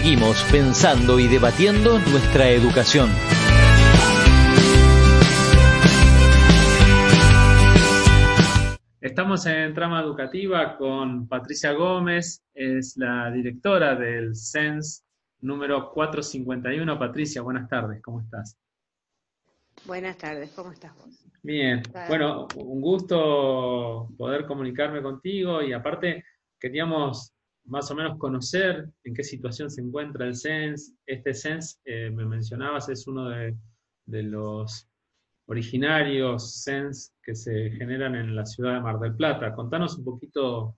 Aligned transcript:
seguimos 0.00 0.44
pensando 0.52 1.18
y 1.18 1.26
debatiendo 1.26 1.98
nuestra 1.98 2.48
educación. 2.50 3.10
Estamos 9.00 9.44
en 9.46 9.74
Trama 9.74 10.00
Educativa 10.00 10.76
con 10.76 11.26
Patricia 11.26 11.72
Gómez, 11.72 12.44
es 12.54 12.96
la 12.96 13.28
directora 13.32 13.96
del 13.96 14.36
CENS 14.36 15.04
número 15.40 15.90
451. 15.90 16.96
Patricia, 16.96 17.42
buenas 17.42 17.68
tardes, 17.68 18.00
¿cómo 18.00 18.20
estás? 18.20 18.56
Buenas 19.84 20.16
tardes, 20.16 20.52
¿cómo 20.52 20.70
estás 20.70 20.96
vos? 20.96 21.26
Bien, 21.42 21.82
bueno, 22.06 22.46
un 22.54 22.80
gusto 22.80 24.10
poder 24.16 24.46
comunicarme 24.46 25.02
contigo 25.02 25.60
y 25.60 25.72
aparte 25.72 26.24
queríamos 26.60 27.34
más 27.68 27.90
o 27.90 27.94
menos 27.94 28.18
conocer 28.18 28.88
en 29.04 29.14
qué 29.14 29.22
situación 29.22 29.70
se 29.70 29.80
encuentra 29.80 30.26
el 30.26 30.36
CENS. 30.36 30.94
Este 31.06 31.34
CENS, 31.34 31.80
eh, 31.84 32.10
me 32.10 32.24
mencionabas, 32.24 32.88
es 32.88 33.06
uno 33.06 33.28
de, 33.28 33.56
de 34.06 34.22
los 34.22 34.88
originarios 35.46 36.62
CENS 36.64 37.14
que 37.22 37.34
se 37.34 37.70
generan 37.70 38.14
en 38.14 38.34
la 38.34 38.46
ciudad 38.46 38.74
de 38.74 38.80
Mar 38.80 38.98
del 38.98 39.14
Plata. 39.14 39.54
Contanos 39.54 39.96
un 39.98 40.04
poquito 40.04 40.76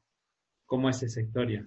cómo 0.66 0.88
es 0.88 1.02
esa 1.02 1.20
historia. 1.20 1.66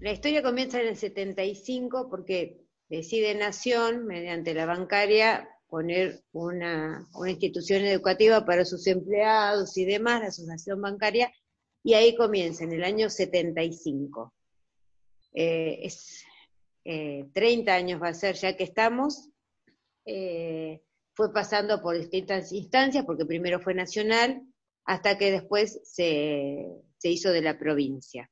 La 0.00 0.12
historia 0.12 0.42
comienza 0.42 0.80
en 0.80 0.88
el 0.88 0.96
75 0.96 2.08
porque 2.08 2.58
decide 2.88 3.34
Nación, 3.34 4.06
mediante 4.06 4.54
la 4.54 4.64
bancaria, 4.64 5.46
poner 5.70 6.22
una, 6.32 7.06
institución 7.28 7.84
educativa 7.84 8.44
para 8.44 8.64
sus 8.64 8.86
empleados 8.86 9.76
y 9.76 9.84
demás, 9.84 10.20
la 10.20 10.28
asociación 10.28 10.80
bancaria, 10.80 11.32
y 11.82 11.94
ahí 11.94 12.16
comienza, 12.16 12.64
en 12.64 12.72
el 12.72 12.84
año 12.84 13.10
75. 13.10 14.34
Eh, 15.34 15.80
es, 15.82 16.24
30 16.82 17.34
eh, 17.34 17.74
años 17.74 18.02
va 18.02 18.08
a 18.08 18.14
ser 18.14 18.34
ya 18.36 18.56
que 18.56 18.64
estamos, 18.64 19.28
eh, 20.06 20.82
fue 21.14 21.32
pasando 21.32 21.80
por 21.82 21.96
distintas 21.96 22.52
instancias, 22.52 23.04
porque 23.04 23.26
primero 23.26 23.60
fue 23.60 23.74
nacional, 23.74 24.42
hasta 24.84 25.18
que 25.18 25.30
después 25.30 25.80
se, 25.84 26.66
se 26.98 27.10
hizo 27.10 27.30
de 27.30 27.42
la 27.42 27.58
provincia 27.58 28.30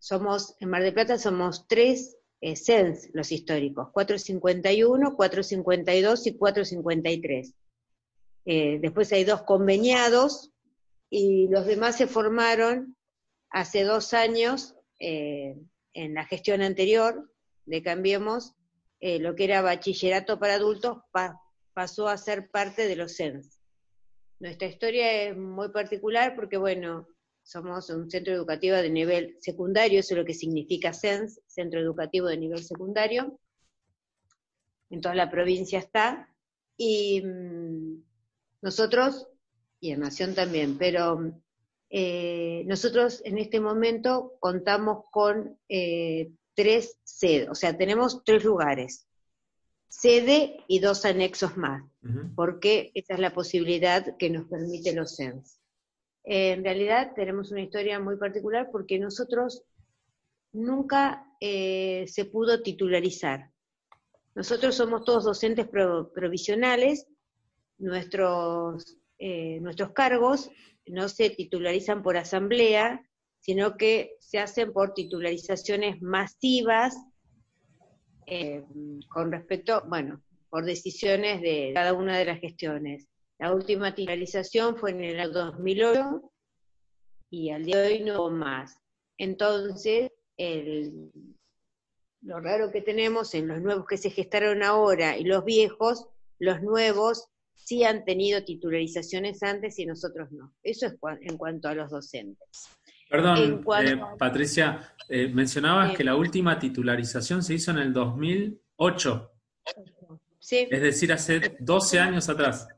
somos, 0.00 0.56
en 0.58 0.70
Mar 0.70 0.82
del 0.82 0.94
Plata 0.94 1.18
somos 1.18 1.68
tres 1.68 2.16
eh, 2.40 2.56
CENS, 2.56 3.10
los 3.12 3.30
históricos, 3.30 3.90
451, 3.92 5.14
452 5.14 6.26
y 6.26 6.36
453. 6.36 7.54
Eh, 8.46 8.78
después 8.80 9.12
hay 9.12 9.24
dos 9.24 9.42
conveniados 9.42 10.50
y 11.10 11.48
los 11.48 11.66
demás 11.66 11.96
se 11.96 12.06
formaron 12.06 12.96
hace 13.50 13.82
dos 13.82 14.14
años 14.14 14.76
eh, 14.98 15.56
en 15.92 16.14
la 16.14 16.24
gestión 16.24 16.62
anterior 16.62 17.30
de 17.66 17.82
Cambiemos, 17.82 18.54
lo 19.02 19.34
que 19.34 19.44
era 19.44 19.62
bachillerato 19.62 20.38
para 20.38 20.54
adultos 20.54 20.98
pasó 21.72 22.08
a 22.08 22.18
ser 22.18 22.50
parte 22.50 22.86
de 22.86 22.96
los 22.96 23.16
CENS. 23.16 23.58
Nuestra 24.40 24.68
historia 24.68 25.24
es 25.24 25.36
muy 25.36 25.70
particular 25.70 26.34
porque, 26.34 26.56
bueno, 26.56 27.06
somos 27.42 27.90
un 27.90 28.10
centro 28.10 28.32
educativo 28.32 28.76
de 28.76 28.90
nivel 28.90 29.36
secundario, 29.40 30.00
eso 30.00 30.14
es 30.14 30.18
lo 30.18 30.24
que 30.24 30.34
significa 30.34 30.92
CENS, 30.92 31.40
Centro 31.46 31.80
Educativo 31.80 32.26
de 32.26 32.36
Nivel 32.36 32.62
Secundario. 32.62 33.38
En 34.88 35.00
toda 35.00 35.14
la 35.14 35.30
provincia 35.30 35.78
está. 35.78 36.34
Y 36.76 37.22
mm, 37.22 38.02
nosotros, 38.62 39.28
y 39.80 39.92
en 39.92 40.00
Nación 40.00 40.34
también, 40.34 40.76
pero 40.78 41.32
eh, 41.88 42.62
nosotros 42.66 43.22
en 43.24 43.38
este 43.38 43.58
momento 43.60 44.34
contamos 44.38 45.04
con 45.10 45.58
eh, 45.68 46.30
tres 46.54 46.98
sedes, 47.02 47.48
o 47.48 47.54
sea, 47.54 47.76
tenemos 47.76 48.22
tres 48.22 48.44
lugares, 48.44 49.08
sede 49.88 50.58
y 50.68 50.78
dos 50.78 51.04
anexos 51.04 51.56
más, 51.56 51.82
porque 52.36 52.92
esa 52.94 53.14
es 53.14 53.20
la 53.20 53.32
posibilidad 53.32 54.16
que 54.18 54.30
nos 54.30 54.46
permite 54.46 54.94
los 54.94 55.16
CENS. 55.16 55.58
Eh, 56.24 56.52
en 56.52 56.62
realidad 56.62 57.12
tenemos 57.16 57.50
una 57.50 57.62
historia 57.62 57.98
muy 57.98 58.16
particular 58.16 58.68
porque 58.70 58.98
nosotros 58.98 59.64
nunca 60.52 61.26
se 61.40 62.28
pudo 62.30 62.62
titularizar. 62.62 63.50
Nosotros 64.34 64.74
somos 64.76 65.04
todos 65.04 65.24
docentes 65.24 65.66
provisionales, 65.68 67.08
nuestros, 67.78 68.99
eh, 69.20 69.60
nuestros 69.60 69.92
cargos 69.92 70.50
no 70.86 71.08
se 71.08 71.30
titularizan 71.30 72.02
por 72.02 72.16
asamblea, 72.16 73.06
sino 73.38 73.76
que 73.76 74.16
se 74.18 74.38
hacen 74.38 74.72
por 74.72 74.94
titularizaciones 74.94 76.02
masivas 76.02 76.96
con 79.08 79.32
respecto, 79.32 79.82
bueno, 79.88 80.22
por 80.50 80.64
decisiones 80.64 81.40
de 81.40 81.72
cada 81.74 81.92
una 81.92 82.16
de 82.16 82.24
las 82.24 82.40
gestiones. 82.40 83.08
La 83.38 83.52
última 83.54 83.94
titularización 83.94 84.76
fue 84.76 84.90
en 84.92 85.02
el 85.02 85.32
2008 85.32 86.32
y 87.30 87.50
al 87.50 87.64
día 87.64 87.78
de 87.78 87.88
hoy 87.88 88.00
no 88.00 88.30
más. 88.30 88.76
Entonces, 89.18 90.10
lo 92.22 92.40
raro 92.40 92.70
que 92.70 92.82
tenemos 92.82 93.34
en 93.34 93.48
los 93.48 93.60
nuevos 93.60 93.86
que 93.86 93.96
se 93.96 94.10
gestaron 94.10 94.62
ahora 94.62 95.16
y 95.16 95.24
los 95.24 95.44
viejos, 95.44 96.06
los 96.38 96.62
nuevos 96.62 97.28
sí 97.54 97.84
han 97.84 98.04
tenido 98.04 98.44
titularizaciones 98.44 99.42
antes 99.42 99.78
y 99.78 99.86
nosotros 99.86 100.30
no. 100.32 100.54
Eso 100.62 100.86
es 100.86 100.96
en 101.22 101.36
cuanto 101.36 101.68
a 101.68 101.74
los 101.74 101.90
docentes. 101.90 102.68
Perdón, 103.08 103.64
eh, 103.84 104.00
Patricia, 104.18 104.94
eh, 105.08 105.28
mencionabas 105.28 105.96
que 105.96 106.04
la 106.04 106.14
última 106.16 106.58
titularización 106.58 107.42
se 107.42 107.54
hizo 107.54 107.72
en 107.72 107.78
el 107.78 107.92
2008. 107.92 109.32
Sí. 110.38 110.68
Es 110.70 110.80
decir, 110.80 111.12
hace 111.12 111.56
12 111.60 111.98
años 111.98 112.28
atrás 112.28 112.68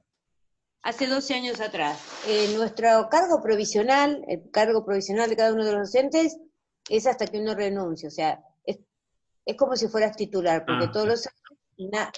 hace 0.82 1.06
12 1.06 1.34
años 1.34 1.60
atrás. 1.60 1.98
Eh, 2.26 2.54
nuestro 2.56 3.08
cargo 3.10 3.40
provisional, 3.42 4.24
el 4.28 4.50
cargo 4.50 4.84
provisional 4.84 5.30
de 5.30 5.36
cada 5.36 5.52
uno 5.52 5.64
de 5.64 5.72
los 5.72 5.92
docentes, 5.92 6.36
es 6.88 7.06
hasta 7.06 7.26
que 7.26 7.38
uno 7.38 7.54
renuncie. 7.54 8.08
O 8.08 8.10
sea, 8.10 8.42
es, 8.64 8.78
como 9.56 9.76
si 9.76 9.88
fueras 9.88 10.16
titular, 10.16 10.64
porque 10.66 10.86
ah, 10.86 10.92
todos 10.92 11.06
los 11.06 11.26
años 11.26 11.41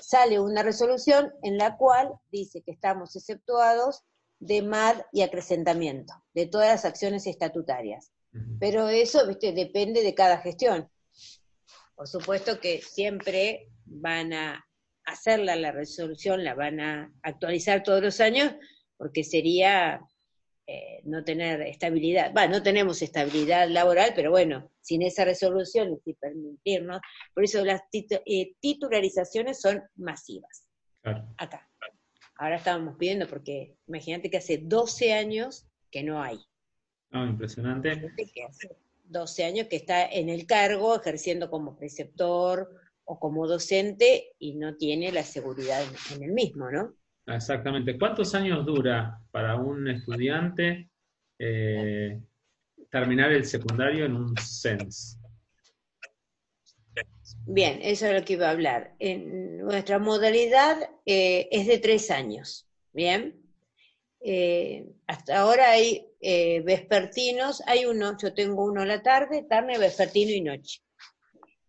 sale 0.01 0.41
una 0.41 0.63
resolución 0.63 1.33
en 1.43 1.59
la 1.59 1.77
cual 1.77 2.13
dice 2.31 2.63
que 2.63 2.73
estamos 2.73 3.15
exceptuados 3.17 4.03
de 4.39 4.63
MAD 4.63 5.03
y 5.13 5.23
acrecentamiento, 5.23 6.13
de 6.35 6.47
todas 6.47 6.69
las 6.69 6.85
acciones 6.85 7.27
estatutarias. 7.27 8.13
Pero 8.59 8.89
eso, 8.89 9.27
viste, 9.29 9.53
depende 9.53 10.03
de 10.03 10.15
cada 10.15 10.39
gestión. 10.39 10.91
Por 11.95 12.09
supuesto 12.09 12.59
que 12.59 12.83
siempre 12.83 13.71
van 13.85 14.33
a 14.33 14.67
hacerla 15.05 15.55
la 15.55 15.71
resolución, 15.71 16.43
la 16.43 16.55
van 16.55 16.81
a 16.81 17.13
actualizar 17.23 17.83
todos 17.83 18.03
los 18.03 18.21
años, 18.21 18.53
porque 18.97 19.23
sería 19.23 20.01
eh, 20.67 21.01
no 21.05 21.25
tener 21.25 21.61
estabilidad, 21.63 22.33
no 22.49 22.63
tenemos 22.63 23.03
estabilidad 23.03 23.69
laboral, 23.69 24.13
pero 24.15 24.31
bueno, 24.31 24.71
sin 24.81 25.03
esa 25.03 25.25
resolución 25.25 26.01
sin 26.05 26.15
permitirnos, 26.15 27.01
por 27.35 27.45
eso 27.45 27.65
las 27.65 27.83
eh, 27.93 28.55
titularizaciones 28.61 29.61
son 29.61 29.83
masivas. 29.97 30.67
Acá. 31.37 31.69
Ahora 32.37 32.57
estábamos 32.57 32.97
pidiendo, 32.97 33.29
porque 33.29 33.77
imagínate 33.87 34.31
que 34.31 34.39
hace 34.39 34.59
12 34.59 35.13
años 35.13 35.67
que 35.91 36.03
no 36.03 36.23
hay. 36.23 36.39
Ah, 37.11 37.27
impresionante. 37.29 38.11
12 39.05 39.45
años 39.45 39.69
que 39.69 39.77
está 39.77 40.07
en 40.07 40.29
el 40.31 40.47
cargo, 40.47 40.97
ejerciendo 40.97 41.51
como 41.51 41.77
preceptor, 41.77 42.71
o 43.05 43.19
como 43.19 43.47
docente 43.47 44.35
y 44.39 44.55
no 44.55 44.77
tiene 44.77 45.13
la 45.13 45.23
seguridad 45.23 45.83
en, 46.15 46.23
el 46.23 46.33
mismo, 46.33 46.71
¿no? 46.71 46.95
Exactamente. 47.27 47.99
¿Cuántos 47.99 48.35
años 48.35 48.65
dura 48.67 49.21
para 49.31 49.57
un 49.57 49.89
estudiante 49.89 50.91
eh, 51.39 52.21
terminar 52.91 53.33
el 53.33 53.45
secundario 53.45 54.05
en 54.05 54.15
un 54.15 54.37
SENS? 54.37 55.19
Bien, 57.47 57.79
eso 57.83 58.07
es 58.07 58.19
lo 58.19 58.25
que 58.25 58.35
iba 58.35 58.49
a 58.49 58.53
hablar. 58.53 58.95
En 58.99 59.59
nuestra 59.59 59.99
modalidad 59.99 60.79
eh, 61.07 61.49
es 61.51 61.67
de 61.67 61.79
tres 61.79 62.11
años, 62.11 62.69
¿bien? 62.93 63.41
Eh, 64.21 64.87
hasta 65.07 65.41
ahora 65.41 65.71
hay 65.71 66.07
vespertinos, 66.65 67.63
hay 67.67 67.85
uno, 67.85 68.17
yo 68.17 68.33
tengo 68.33 68.65
uno 68.65 68.83
la 68.87 69.03
tarde, 69.03 69.43
tarde, 69.43 69.77
vespertino 69.77 70.31
y 70.31 70.41
noche. 70.41 70.81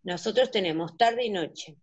Nosotros 0.04 0.50
tenemos 0.50 0.96
tarde 0.96 1.26
y 1.26 1.30
noche. 1.30 1.76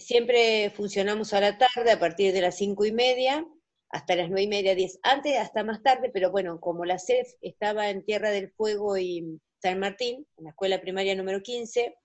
Siempre 0.00 0.70
funcionamos 0.70 1.32
a 1.32 1.40
la 1.40 1.58
tarde 1.58 1.90
a 1.90 1.98
partir 1.98 2.32
de 2.32 2.40
las 2.40 2.56
cinco 2.56 2.84
y 2.84 2.92
media 2.92 3.46
hasta 3.90 4.16
las 4.16 4.28
nueve 4.28 4.42
y 4.42 4.48
media, 4.48 4.74
diez. 4.74 4.98
Antes 5.02 5.38
hasta 5.38 5.64
más 5.64 5.82
tarde, 5.82 6.10
pero 6.12 6.30
bueno, 6.30 6.60
como 6.60 6.84
la 6.84 6.98
CEF 6.98 7.28
estaba 7.40 7.88
en 7.90 8.04
Tierra 8.04 8.30
del 8.30 8.50
Fuego 8.50 8.98
y 8.98 9.40
San 9.62 9.78
Martín, 9.78 10.26
en 10.36 10.44
la 10.44 10.50
escuela 10.50 10.80
primaria 10.80 11.14
número 11.14 11.42
15, 11.42 11.96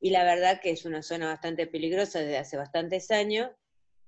y 0.00 0.10
la 0.10 0.24
verdad 0.24 0.60
que 0.60 0.70
es 0.70 0.84
una 0.84 1.02
zona 1.02 1.28
bastante 1.28 1.66
peligrosa 1.66 2.20
desde 2.20 2.38
hace 2.38 2.56
bastantes 2.56 3.10
años, 3.10 3.50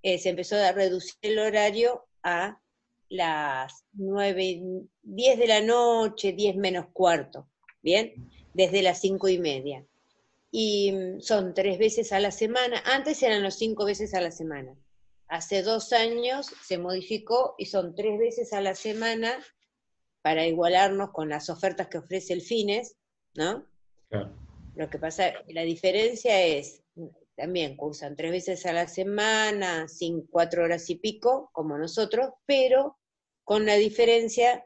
eh, 0.02 0.18
se 0.18 0.30
empezó 0.30 0.56
a 0.56 0.72
reducir 0.72 1.14
el 1.22 1.38
horario 1.38 2.06
a 2.22 2.60
las 3.08 3.84
nueve, 3.92 4.62
diez 5.02 5.38
de 5.38 5.46
la 5.46 5.60
noche, 5.60 6.32
diez 6.32 6.56
menos 6.56 6.86
cuarto, 6.92 7.48
¿bien? 7.82 8.30
desde 8.54 8.82
las 8.82 9.00
cinco 9.00 9.28
y 9.28 9.38
media. 9.38 9.84
Y 10.56 10.92
mm, 10.92 11.20
son 11.20 11.52
tres 11.52 11.80
veces 11.80 12.12
a 12.12 12.20
la 12.20 12.30
semana, 12.30 12.80
antes 12.86 13.20
eran 13.24 13.42
los 13.42 13.56
cinco 13.56 13.84
veces 13.84 14.14
a 14.14 14.20
la 14.20 14.30
semana. 14.30 14.78
Hace 15.26 15.62
dos 15.62 15.92
años 15.92 16.46
se 16.62 16.78
modificó 16.78 17.56
y 17.58 17.66
son 17.66 17.96
tres 17.96 18.20
veces 18.20 18.52
a 18.52 18.60
la 18.60 18.76
semana 18.76 19.44
para 20.22 20.46
igualarnos 20.46 21.10
con 21.10 21.28
las 21.28 21.50
ofertas 21.50 21.88
que 21.88 21.98
ofrece 21.98 22.34
el 22.34 22.40
FINES, 22.40 22.96
¿no? 23.34 23.66
Lo 24.76 24.88
que 24.88 24.98
pasa, 25.00 25.32
la 25.48 25.62
diferencia 25.62 26.40
es, 26.40 26.84
también 27.34 27.76
cursan 27.76 28.14
tres 28.14 28.30
veces 28.30 28.64
a 28.64 28.72
la 28.72 28.86
semana, 28.86 29.88
sin 29.88 30.24
cuatro 30.28 30.62
horas 30.62 30.88
y 30.88 30.94
pico, 30.94 31.50
como 31.52 31.76
nosotros, 31.76 32.30
pero 32.46 32.96
con 33.42 33.66
la 33.66 33.74
diferencia 33.74 34.64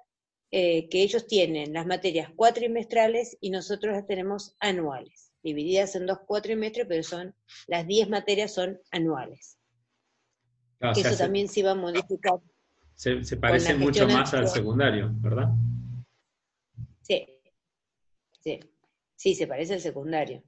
eh, 0.51 0.87
que 0.91 1.01
ellos 1.01 1.27
tienen 1.27 1.73
las 1.73 1.87
materias 1.87 2.31
cuatrimestrales 2.37 3.39
y 3.41 3.49
nosotros 3.49 3.95
las 3.95 4.07
tenemos 4.07 4.55
anuales, 4.61 5.28
divididas 5.49 5.95
en 5.97 6.07
dos 6.07 6.19
cuatrimestres, 6.27 6.87
pero 6.87 7.03
son 7.03 7.35
las 7.67 7.87
diez 7.87 8.09
materias 8.09 8.53
son 8.53 8.79
anuales. 8.91 9.59
eso 10.81 11.17
también 11.17 11.49
se 11.49 11.61
iba 11.61 11.73
a 11.73 11.75
modificar. 11.75 12.39
Se, 12.95 13.23
se 13.25 13.37
parece 13.37 13.75
mucho 13.75 14.07
más 14.09 14.35
al 14.35 14.49
secundario, 14.49 15.11
¿verdad? 15.21 15.49
Sí, 17.03 17.27
sí, 18.41 18.61
sí, 19.15 19.35
se 19.35 19.47
parece 19.47 19.75
al 19.75 19.81
secundario. 19.81 20.43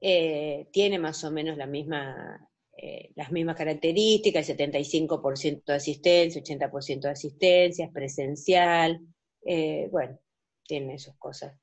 Eh, 0.00 0.68
tiene 0.72 0.98
más 0.98 1.24
o 1.24 1.30
menos 1.30 1.56
la 1.56 1.66
misma, 1.66 2.48
eh, 2.76 3.10
las 3.16 3.32
mismas 3.32 3.56
características, 3.56 4.48
el 4.48 4.56
75% 4.56 5.64
de 5.64 5.74
asistencia, 5.74 6.42
80% 6.42 7.00
de 7.00 7.10
asistencia, 7.10 7.86
es 7.86 7.92
presencial, 7.92 9.00
eh, 9.44 9.88
bueno, 9.90 10.18
tiene 10.66 10.98
sus 10.98 11.16
cosas. 11.16 11.58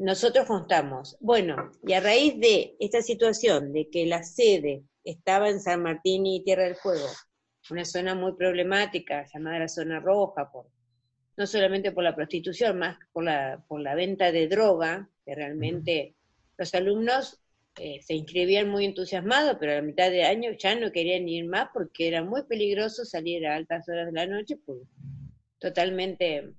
Nosotros 0.00 0.44
contamos, 0.46 1.16
bueno, 1.20 1.70
y 1.86 1.92
a 1.92 2.00
raíz 2.00 2.40
de 2.40 2.74
esta 2.80 3.00
situación 3.00 3.72
de 3.72 3.88
que 3.88 4.04
la 4.04 4.24
sede 4.24 4.82
estaba 5.04 5.48
en 5.48 5.60
San 5.60 5.84
Martín 5.84 6.26
y 6.26 6.42
Tierra 6.42 6.64
del 6.64 6.74
Fuego, 6.74 7.06
una 7.70 7.84
zona 7.84 8.16
muy 8.16 8.32
problemática 8.32 9.24
llamada 9.32 9.60
la 9.60 9.68
zona 9.68 10.00
roja, 10.00 10.50
por, 10.50 10.66
no 11.36 11.46
solamente 11.46 11.92
por 11.92 12.02
la 12.02 12.16
prostitución, 12.16 12.78
más 12.80 12.98
por 13.12 13.22
la, 13.22 13.64
por 13.68 13.80
la 13.80 13.94
venta 13.94 14.32
de 14.32 14.48
droga, 14.48 15.08
que 15.24 15.36
realmente 15.36 16.16
los 16.58 16.74
alumnos 16.74 17.40
eh, 17.76 18.00
se 18.02 18.14
inscribían 18.14 18.68
muy 18.68 18.84
entusiasmados, 18.84 19.58
pero 19.60 19.72
a 19.72 19.76
la 19.76 19.82
mitad 19.82 20.10
de 20.10 20.24
año 20.24 20.50
ya 20.58 20.74
no 20.74 20.90
querían 20.90 21.28
ir 21.28 21.46
más 21.46 21.68
porque 21.72 22.08
era 22.08 22.24
muy 22.24 22.42
peligroso 22.42 23.04
salir 23.04 23.46
a 23.46 23.54
altas 23.54 23.88
horas 23.88 24.06
de 24.06 24.12
la 24.12 24.26
noche, 24.26 24.56
pues 24.66 24.80
totalmente 25.60 26.52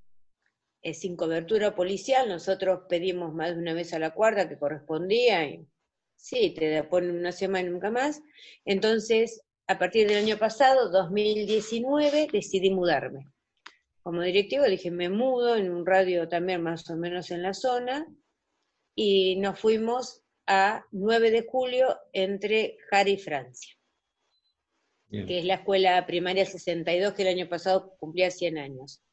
eh, 0.81 0.93
sin 0.93 1.15
cobertura 1.15 1.75
policial. 1.75 2.27
Nosotros 2.29 2.81
pedimos 2.89 3.33
más 3.33 3.55
de 3.55 3.61
una 3.61 3.73
vez 3.73 3.93
a 3.93 3.99
la 3.99 4.13
cuarta 4.13 4.47
que 4.47 4.57
correspondía 4.57 5.45
y 5.45 5.67
sí, 6.15 6.51
te 6.51 6.83
ponen 6.83 7.17
una 7.17 7.31
semana 7.31 7.67
y 7.67 7.71
nunca 7.71 7.91
más. 7.91 8.21
Entonces, 8.65 9.41
a 9.67 9.77
partir 9.77 10.07
del 10.07 10.23
año 10.23 10.37
pasado, 10.37 10.89
2019, 10.89 12.27
decidí 12.31 12.69
mudarme. 12.69 13.27
Como 14.01 14.21
directivo 14.21 14.63
dije, 14.63 14.89
me 14.89 15.09
mudo 15.09 15.57
en 15.57 15.69
un 15.69 15.85
radio 15.85 16.29
también 16.29 16.63
más 16.63 16.89
o 16.89 16.95
menos 16.95 17.29
en 17.31 17.43
la 17.43 17.53
zona, 17.53 18.07
y 18.95 19.35
nos 19.35 19.59
fuimos 19.59 20.23
a 20.47 20.85
9 20.91 21.29
de 21.29 21.45
julio 21.47 21.99
entre 22.13 22.77
Jara 22.89 23.09
y 23.09 23.17
Francia, 23.17 23.75
que 25.09 25.39
es 25.39 25.45
la 25.45 25.55
escuela 25.55 26.05
primaria 26.07 26.45
62 26.45 27.13
que 27.13 27.21
el 27.21 27.27
año 27.27 27.47
pasado 27.47 27.95
cumplía 27.99 28.31
100 28.31 28.57
años. 28.57 29.03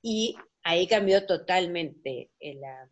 Y 0.00 0.36
ahí 0.66 0.88
cambió 0.88 1.24
totalmente 1.26 2.32
eh, 2.40 2.54
la, 2.56 2.90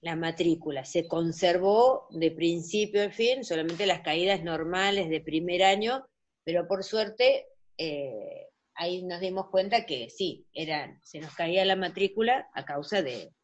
la 0.00 0.14
matrícula, 0.14 0.84
se 0.84 1.08
conservó 1.08 2.06
de 2.10 2.30
principio 2.30 3.04
a 3.04 3.10
fin, 3.10 3.42
solamente 3.42 3.84
las 3.84 4.02
caídas 4.02 4.44
normales 4.44 5.08
de 5.10 5.20
primer 5.20 5.64
año, 5.64 6.06
pero 6.44 6.68
por 6.68 6.84
suerte 6.84 7.46
eh, 7.78 8.46
ahí 8.76 9.02
nos 9.02 9.20
dimos 9.20 9.48
cuenta 9.50 9.86
que 9.86 10.08
sí, 10.08 10.46
eran, 10.52 11.00
se 11.02 11.18
nos 11.18 11.34
caía 11.34 11.64
la 11.64 11.74
matrícula 11.74 12.48
a 12.54 12.64
causa 12.64 13.02
de, 13.02 13.34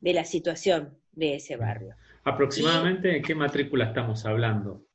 de 0.00 0.12
la 0.14 0.24
situación 0.24 0.98
de 1.10 1.34
ese 1.34 1.56
barrio. 1.56 1.94
¿Aproximadamente 2.24 3.18
en 3.18 3.22
qué 3.22 3.34
matrícula 3.34 3.84
estamos 3.84 4.24
hablando? 4.24 4.86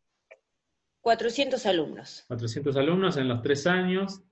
400 1.01 1.63
alumnos. 1.67 2.25
400 2.27 2.75
alumnos 2.75 3.17
en 3.17 3.27
los 3.27 3.43
tres 3.43 3.67
años. 3.67 4.23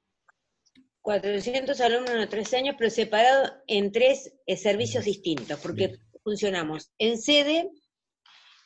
400 1.06 1.80
alumnos 1.82 2.10
en 2.10 2.18
los 2.18 2.30
tres 2.30 2.52
años, 2.56 2.76
pero 2.80 2.90
separados 2.90 3.54
en 3.68 3.92
tres 3.92 4.34
eh, 4.48 4.58
servicios 4.58 5.06
distintos, 5.06 5.60
porque 5.60 6.00
funcionamos 6.24 6.92
en 6.98 7.20
sede, 7.20 7.70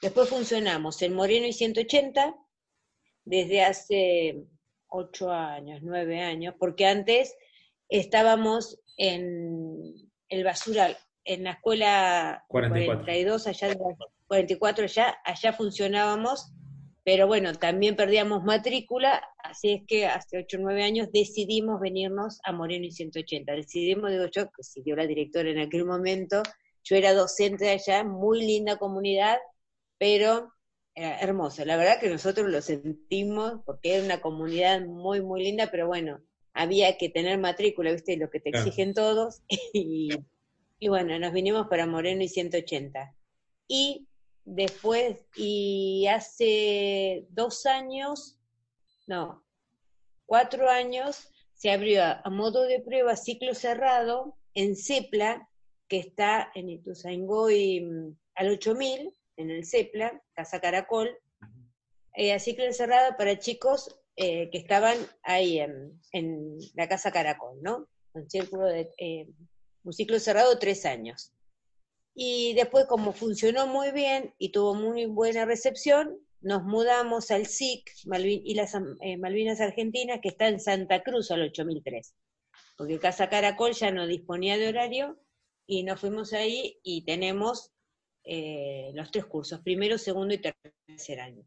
después 0.02 0.30
funcionamos 0.30 1.02
en 1.02 1.16
Moreno 1.16 1.48
y 1.48 1.52
180, 1.52 2.34
desde 3.26 3.62
hace 3.66 4.46
ocho 4.88 5.34
años, 5.34 5.82
nueve 5.84 6.22
años, 6.22 6.56
porque 6.58 6.86
antes 6.86 7.36
estábamos 7.90 8.80
en 8.96 10.10
el 10.30 10.44
basural, 10.46 10.98
en 11.26 11.44
la 11.44 11.52
escuela 11.52 12.46
42, 12.48 13.48
allá 13.48 13.76
44, 14.28 14.86
allá, 14.86 15.18
allá 15.26 15.52
funcionábamos, 15.52 16.54
pero 17.10 17.26
bueno, 17.26 17.56
también 17.56 17.96
perdíamos 17.96 18.44
matrícula, 18.44 19.20
así 19.44 19.72
es 19.72 19.82
que 19.88 20.06
hace 20.06 20.38
8 20.38 20.58
o 20.58 20.60
9 20.60 20.84
años 20.84 21.08
decidimos 21.12 21.80
venirnos 21.80 22.40
a 22.44 22.52
Moreno 22.52 22.86
y 22.86 22.92
180. 22.92 23.52
Decidimos, 23.52 24.12
digo 24.12 24.26
yo, 24.26 24.46
que 24.46 24.58
decidió 24.58 24.96
la 24.96 25.08
directora 25.08 25.50
en 25.50 25.58
aquel 25.58 25.86
momento, 25.86 26.44
yo 26.84 26.96
era 26.96 27.16
docente 27.16 27.66
de 27.66 27.72
allá, 27.72 28.04
muy 28.04 28.46
linda 28.46 28.78
comunidad, 28.78 29.40
pero 29.98 30.54
era 30.94 31.20
hermosa. 31.20 31.66
La 31.66 31.78
verdad 31.78 32.00
que 32.00 32.12
nosotros 32.12 32.48
lo 32.48 32.62
sentimos 32.62 33.62
porque 33.66 33.96
era 33.96 34.06
una 34.06 34.22
comunidad 34.22 34.86
muy, 34.86 35.20
muy 35.20 35.44
linda, 35.44 35.72
pero 35.72 35.88
bueno, 35.88 36.22
había 36.54 36.96
que 37.00 37.10
tener 37.10 37.40
matrícula, 37.40 37.92
¿viste? 37.92 38.18
Lo 38.18 38.30
que 38.30 38.40
te 38.40 38.50
exigen 38.50 38.94
todos. 38.94 39.42
Y 39.74 40.12
y 40.80 40.90
bueno, 40.90 41.18
nos 41.18 41.34
vinimos 41.34 41.68
para 41.70 41.88
Moreno 41.88 42.24
y 42.24 42.30
180. 42.30 43.16
Y 43.68 44.08
después, 44.50 45.26
y 45.36 46.08
hace 46.08 47.28
dos 47.30 47.66
años, 47.66 48.40
no, 49.08 49.46
cuatro 50.26 50.70
años, 50.70 51.30
se 51.54 51.72
abrió 51.72 52.04
a, 52.04 52.30
modo 52.30 52.64
de 52.64 52.80
prueba 52.80 53.16
ciclo 53.16 53.54
cerrado 53.54 54.38
en 54.54 54.76
CEPLA, 54.76 55.50
que 55.88 56.00
está 56.00 56.52
en 56.56 56.70
Ituzaingó 56.70 57.50
y 57.50 57.86
al 58.36 58.50
8000, 58.50 59.14
en 59.38 59.52
el 59.52 59.66
CEPLA, 59.66 60.22
Casa 60.34 60.60
Caracol, 60.60 61.18
eh, 62.16 62.34
a 62.34 62.40
ciclo 62.40 62.72
cerrado 62.74 63.16
para 63.18 63.40
chicos 63.40 63.96
eh, 64.16 64.50
que 64.52 64.58
estaban 64.58 64.98
ahí 65.24 65.60
en, 65.60 66.58
la 66.76 66.88
Casa 66.90 67.12
Caracol, 67.12 67.62
¿no? 67.62 67.88
Un 68.14 68.30
círculo 68.30 68.66
de, 68.66 68.90
eh, 68.98 69.28
un 69.84 69.94
ciclo 69.94 70.20
cerrado 70.20 70.60
tres 70.60 70.86
años. 70.86 71.34
Y 72.14 72.54
después, 72.54 72.86
como 72.86 73.14
funcionó 73.14 73.68
muy 73.68 73.92
bien 73.92 74.34
y 74.38 74.52
tuvo 74.52 74.76
muy 74.76 75.06
buena 75.06 75.46
recepción, 75.46 76.18
nos 76.42 76.64
mudamos 76.64 77.32
al 77.32 77.48
SIC 77.48 77.90
y 78.24 78.56
las 78.56 78.76
eh, 79.02 79.18
Malvinas 79.18 79.62
Argentinas, 79.62 80.20
que 80.22 80.30
está 80.30 80.48
en 80.48 80.60
Santa 80.60 81.04
Cruz 81.04 81.32
al 81.32 81.44
8003, 81.44 82.16
porque 82.78 83.00
Casa 83.00 83.30
Caracol 83.30 83.74
ya 83.74 83.92
no 83.92 84.08
disponía 84.08 84.58
de 84.58 84.70
horario 84.70 85.20
y 85.66 85.84
nos 85.84 86.00
fuimos 86.00 86.34
ahí 86.34 86.80
y 86.84 87.04
tenemos 87.04 87.72
eh, 88.24 88.92
los 88.94 89.12
tres 89.12 89.26
cursos, 89.26 89.62
primero, 89.62 89.98
segundo 89.98 90.34
y 90.34 90.42
tercer 90.42 91.20
año. 91.20 91.46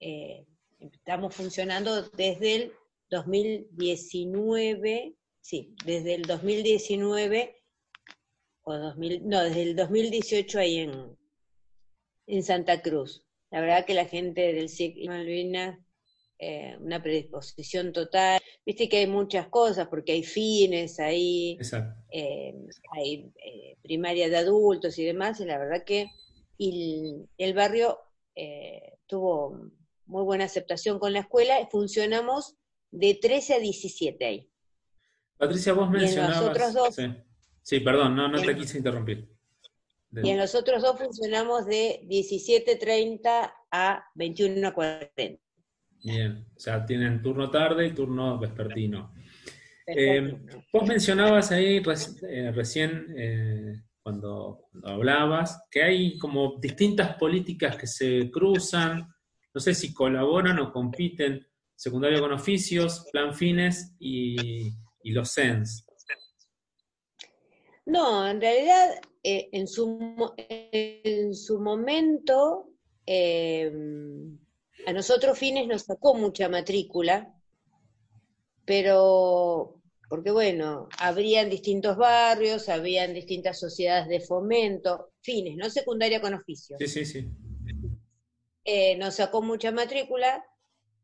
Eh, 0.00 0.46
estamos 0.78 1.34
funcionando 1.34 2.02
desde 2.10 2.54
el 2.54 2.72
2019 3.10 5.16
sí, 5.46 5.72
desde 5.84 6.14
el 6.14 6.22
2019, 6.22 7.62
o 8.66 8.76
2000, 8.76 9.28
no, 9.28 9.44
desde 9.44 9.62
el 9.62 9.76
2018 9.76 10.58
ahí 10.58 10.78
en, 10.78 11.16
en 12.26 12.42
Santa 12.42 12.82
Cruz. 12.82 13.24
La 13.50 13.60
verdad 13.60 13.86
que 13.86 13.94
la 13.94 14.06
gente 14.06 14.52
del 14.52 14.68
SIC 14.68 14.96
y 14.96 15.08
Malvinas, 15.08 15.78
eh, 16.38 16.76
una 16.80 17.00
predisposición 17.00 17.92
total. 17.92 18.40
Viste 18.66 18.88
que 18.88 18.98
hay 18.98 19.06
muchas 19.06 19.46
cosas, 19.48 19.86
porque 19.86 20.12
hay 20.12 20.24
fines, 20.24 20.98
hay, 20.98 21.58
eh, 22.10 22.54
hay 22.92 23.32
eh, 23.36 23.78
primaria 23.82 24.28
de 24.28 24.36
adultos 24.36 24.98
y 24.98 25.04
demás, 25.04 25.40
y 25.40 25.44
la 25.44 25.58
verdad 25.58 25.84
que 25.84 26.10
el 26.58 27.54
barrio 27.54 28.00
tuvo 29.06 29.70
muy 30.06 30.24
buena 30.24 30.44
aceptación 30.44 30.98
con 30.98 31.12
la 31.12 31.20
escuela, 31.20 31.60
y 31.60 31.66
funcionamos 31.70 32.56
de 32.90 33.14
13 33.14 33.54
a 33.54 33.58
17 33.60 34.24
ahí. 34.24 34.50
Patricia, 35.38 35.72
vos 35.72 35.88
mencionabas... 35.88 36.74
dos, 36.74 36.94
sí. 36.96 37.06
Perdón, 37.84 38.14
no, 38.16 38.28
no 38.28 38.40
te 38.40 38.56
quise 38.56 38.78
interrumpir. 38.78 39.28
Y 40.12 40.30
en 40.30 40.38
los 40.38 40.54
otros 40.54 40.82
dos 40.82 40.98
funcionamos 40.98 41.66
de 41.66 42.00
17.30 42.08 43.52
a 43.70 44.04
21.40. 44.14 45.38
Bien, 46.04 46.46
o 46.54 46.60
sea, 46.60 46.86
tienen 46.86 47.20
turno 47.20 47.50
tarde 47.50 47.86
y 47.86 47.90
turno 47.92 48.38
vespertino. 48.38 49.12
Eh, 49.86 50.36
vos 50.72 50.86
mencionabas 50.86 51.52
ahí 51.52 51.82
eh, 52.28 52.52
recién, 52.52 53.14
eh, 53.16 53.82
cuando, 54.02 54.68
hablabas, 54.84 55.66
que 55.70 55.82
hay 55.82 56.18
como 56.18 56.58
distintas 56.60 57.16
políticas 57.16 57.76
que 57.76 57.86
se 57.86 58.30
cruzan, 58.30 59.08
no 59.54 59.60
sé 59.60 59.74
si 59.74 59.92
colaboran 59.94 60.58
o 60.58 60.72
compiten, 60.72 61.46
secundario 61.74 62.20
con 62.20 62.32
oficios, 62.32 63.06
plan 63.12 63.34
fines 63.34 63.94
y, 63.98 64.72
los 65.04 65.30
SENS. 65.30 65.85
No, 67.86 68.28
en 68.28 68.40
realidad 68.40 69.00
eh, 69.22 69.48
en, 69.52 69.66
su, 69.66 70.34
en 70.36 71.34
su 71.34 71.60
momento 71.60 72.68
eh, 73.06 73.72
a 74.86 74.92
nosotros 74.92 75.38
fines 75.38 75.66
nos 75.66 75.82
sacó 75.82 76.14
mucha 76.14 76.48
matrícula, 76.48 77.32
pero 78.64 79.80
porque 80.08 80.30
bueno, 80.30 80.88
habrían 80.98 81.50
distintos 81.50 81.96
barrios, 81.96 82.68
habían 82.68 83.14
distintas 83.14 83.58
sociedades 83.58 84.08
de 84.08 84.20
fomento, 84.20 85.12
fines, 85.20 85.56
no 85.56 85.70
secundaria 85.70 86.20
con 86.20 86.34
oficio. 86.34 86.76
Sí, 86.78 86.86
sí, 86.86 87.04
sí. 87.04 87.28
Eh, 88.64 88.96
nos 88.96 89.14
sacó 89.14 89.42
mucha 89.42 89.70
matrícula 89.70 90.44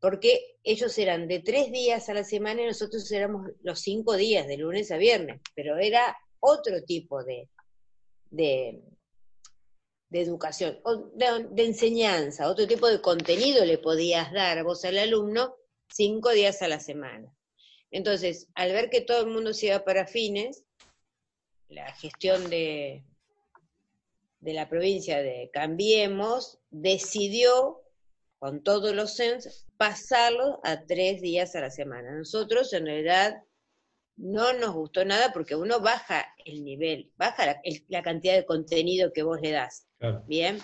porque 0.01 0.57
ellos 0.63 0.97
eran 0.97 1.29
de 1.29 1.39
tres 1.39 1.71
días 1.71 2.09
a 2.09 2.13
la 2.13 2.25
semana 2.25 2.61
y 2.61 2.65
nosotros 2.65 3.09
éramos 3.11 3.51
los 3.61 3.79
cinco 3.79 4.17
días, 4.17 4.47
de 4.47 4.57
lunes 4.57 4.91
a 4.91 4.97
viernes, 4.97 5.41
pero 5.55 5.77
era 5.77 6.15
otro 6.43 6.83
tipo 6.83 7.23
de, 7.23 7.47
de, 8.29 8.83
educación, 10.11 10.79
de, 11.15 11.47
de 11.49 11.65
enseñanza, 11.65 12.49
otro 12.49 12.67
tipo 12.67 12.87
de 12.87 13.01
contenido 13.01 13.63
le 13.63 13.77
podías 13.77 14.31
dar 14.33 14.61
vos 14.63 14.83
al 14.83 14.97
alumno 14.97 15.55
cinco 15.87 16.31
días 16.31 16.61
a 16.61 16.67
la 16.67 16.79
semana. 16.79 17.33
Entonces, 17.91 18.49
al 18.55 18.73
ver 18.73 18.89
que 18.89 19.01
todo 19.01 19.21
el 19.21 19.27
mundo 19.27 19.53
se 19.53 19.67
iba 19.67 19.85
para 19.85 20.05
fines, 20.05 20.65
la 21.69 21.93
gestión 21.95 22.49
de, 22.49 23.05
de 24.41 24.53
la 24.53 24.67
provincia 24.67 25.21
de 25.21 25.49
Cambiemos 25.53 26.59
decidió, 26.69 27.79
con 28.39 28.61
todos 28.61 28.93
los 28.93 29.15
CENS, 29.15 29.67
pasarlo 29.77 30.59
a 30.63 30.85
tres 30.85 31.21
días 31.21 31.55
a 31.55 31.61
la 31.61 31.69
semana. 31.69 32.17
Nosotros, 32.17 32.73
en 32.73 32.85
realidad, 32.85 33.41
no 34.15 34.53
nos 34.53 34.73
gustó 34.73 35.05
nada 35.05 35.33
porque 35.33 35.55
uno 35.55 35.79
baja 35.79 36.25
el 36.45 36.63
nivel, 36.63 37.11
baja 37.17 37.61
la, 37.87 38.03
cantidad 38.03 38.35
de 38.35 38.45
contenido 38.45 39.11
que 39.11 39.23
vos 39.23 39.39
le 39.41 39.51
das. 39.51 39.87
Bien. 40.27 40.59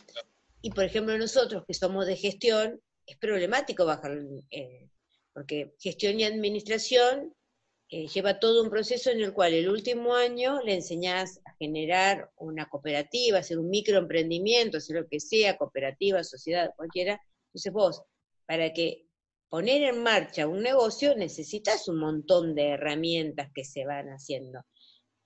Y 0.62 0.72
por 0.72 0.84
ejemplo, 0.84 1.18
nosotros 1.18 1.64
que 1.66 1.74
somos 1.74 2.06
de 2.06 2.16
gestión, 2.16 2.82
es 3.06 3.18
problemático 3.18 3.86
bajar 3.86 4.20
eh, 4.52 4.90
porque 5.34 5.74
gestión 5.80 6.20
y 6.20 6.26
administración 6.26 7.34
eh, 7.92 8.08
lleva 8.08 8.40
todo 8.40 8.62
un 8.62 8.70
proceso 8.70 9.10
en 9.10 9.22
el 9.22 9.34
cual 9.34 9.54
el 9.54 9.68
último 9.68 10.14
año 10.14 10.62
le 10.62 10.76
enseñás 10.76 11.42
a 11.46 11.56
generar 11.56 12.30
una 12.38 12.70
cooperativa, 12.70 13.40
hacer 13.40 13.58
un 13.58 13.72
microemprendimiento, 13.72 14.78
hacer 14.78 14.98
lo 14.98 15.08
que 15.08 15.20
sea, 15.20 15.58
cooperativa, 15.58 16.24
sociedad, 16.24 16.72
cualquiera. 16.76 17.20
Entonces 17.48 17.74
vos, 17.74 18.04
para 18.46 18.74
que 18.74 19.09
poner 19.50 19.84
en 19.84 20.04
marcha 20.04 20.48
un 20.48 20.62
negocio 20.62 21.16
necesitas 21.16 21.88
un 21.88 22.00
montón 22.00 22.56
de 22.56 22.70
herramientas 22.70 23.50
que 23.54 23.66
se 23.66 23.86
van 23.86 24.10
haciendo. 24.10 24.62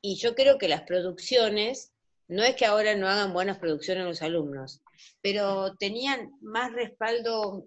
Y 0.02 0.16
yo 0.16 0.36
creo 0.36 0.58
que 0.58 0.68
las 0.68 0.84
producciones, 0.84 1.94
no 2.28 2.44
es 2.44 2.56
que 2.56 2.66
ahora 2.66 2.96
no 2.96 3.08
hagan 3.08 3.34
buenas 3.34 3.60
producciones 3.60 4.06
los 4.06 4.22
alumnos, 4.22 4.82
pero 5.22 5.76
tenían 5.76 6.32
más 6.42 6.72
respaldo 6.74 7.66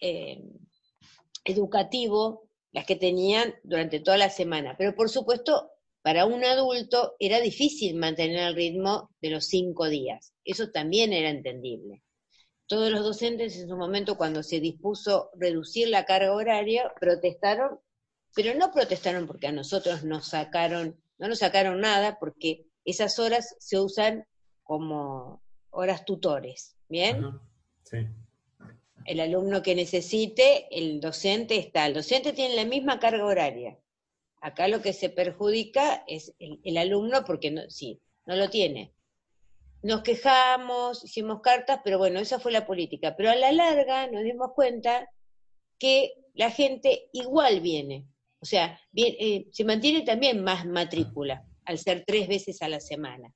eh, 0.00 0.42
educativo 1.44 2.48
las 2.72 2.86
que 2.86 2.96
tenían 2.96 3.54
durante 3.62 4.00
toda 4.00 4.16
la 4.16 4.30
semana. 4.30 4.74
Pero 4.78 4.94
por 4.94 5.10
supuesto, 5.10 5.70
para 6.02 6.26
un 6.26 6.44
adulto 6.44 7.14
era 7.18 7.40
difícil 7.40 7.96
mantener 7.96 8.48
el 8.48 8.54
ritmo 8.54 9.10
de 9.20 9.30
los 9.30 9.46
cinco 9.46 9.88
días. 9.88 10.32
Eso 10.44 10.70
también 10.70 11.12
era 11.12 11.28
entendible. 11.28 12.02
Todos 12.72 12.90
los 12.90 13.04
docentes 13.04 13.58
en 13.58 13.68
su 13.68 13.76
momento, 13.76 14.16
cuando 14.16 14.42
se 14.42 14.60
dispuso 14.60 15.30
reducir 15.34 15.88
la 15.88 16.04
carga 16.04 16.32
horaria, 16.32 16.92
protestaron, 16.98 17.78
pero 18.34 18.54
no 18.54 18.72
protestaron 18.72 19.26
porque 19.26 19.48
a 19.48 19.52
nosotros 19.52 20.04
nos 20.04 20.28
sacaron, 20.28 20.98
no 21.18 21.28
nos 21.28 21.40
sacaron 21.40 21.80
nada, 21.80 22.18
porque 22.18 22.66
esas 22.84 23.18
horas 23.18 23.56
se 23.58 23.78
usan 23.78 24.26
como 24.62 25.42
horas 25.70 26.04
tutores, 26.04 26.76
¿bien? 26.88 27.38
Sí 27.82 28.06
el 29.04 29.20
alumno 29.20 29.62
que 29.62 29.74
necesite, 29.74 30.66
el 30.70 31.00
docente 31.00 31.56
está. 31.56 31.86
El 31.86 31.94
docente 31.94 32.32
tiene 32.32 32.56
la 32.56 32.64
misma 32.64 32.98
carga 32.98 33.24
horaria. 33.24 33.78
Acá 34.40 34.68
lo 34.68 34.82
que 34.82 34.92
se 34.92 35.08
perjudica 35.08 36.04
es 36.06 36.34
el, 36.38 36.76
alumno 36.76 37.24
porque 37.24 37.50
no, 37.50 37.62
sí, 37.70 38.00
no 38.26 38.36
lo 38.36 38.50
tiene. 38.50 38.92
Nos 39.82 40.02
quejamos, 40.02 41.04
hicimos 41.04 41.40
cartas, 41.40 41.80
pero 41.82 41.98
bueno, 41.98 42.20
esa 42.20 42.38
fue 42.38 42.52
la 42.52 42.66
política. 42.66 43.14
Pero 43.16 43.30
a 43.30 43.36
la 43.36 43.52
larga 43.52 44.06
nos 44.06 44.22
dimos 44.22 44.52
cuenta 44.54 45.08
que 45.78 46.12
la 46.34 46.50
gente 46.50 47.08
igual 47.12 47.60
viene. 47.60 48.06
O 48.40 48.44
sea, 48.44 48.80
eh, 48.94 49.46
se 49.52 49.64
mantiene 49.64 50.02
también 50.02 50.42
más 50.42 50.66
matrícula 50.66 51.44
al 51.64 51.78
ser 51.78 52.04
tres 52.06 52.28
veces 52.28 52.62
a 52.62 52.68
la 52.68 52.80
semana. 52.80 53.32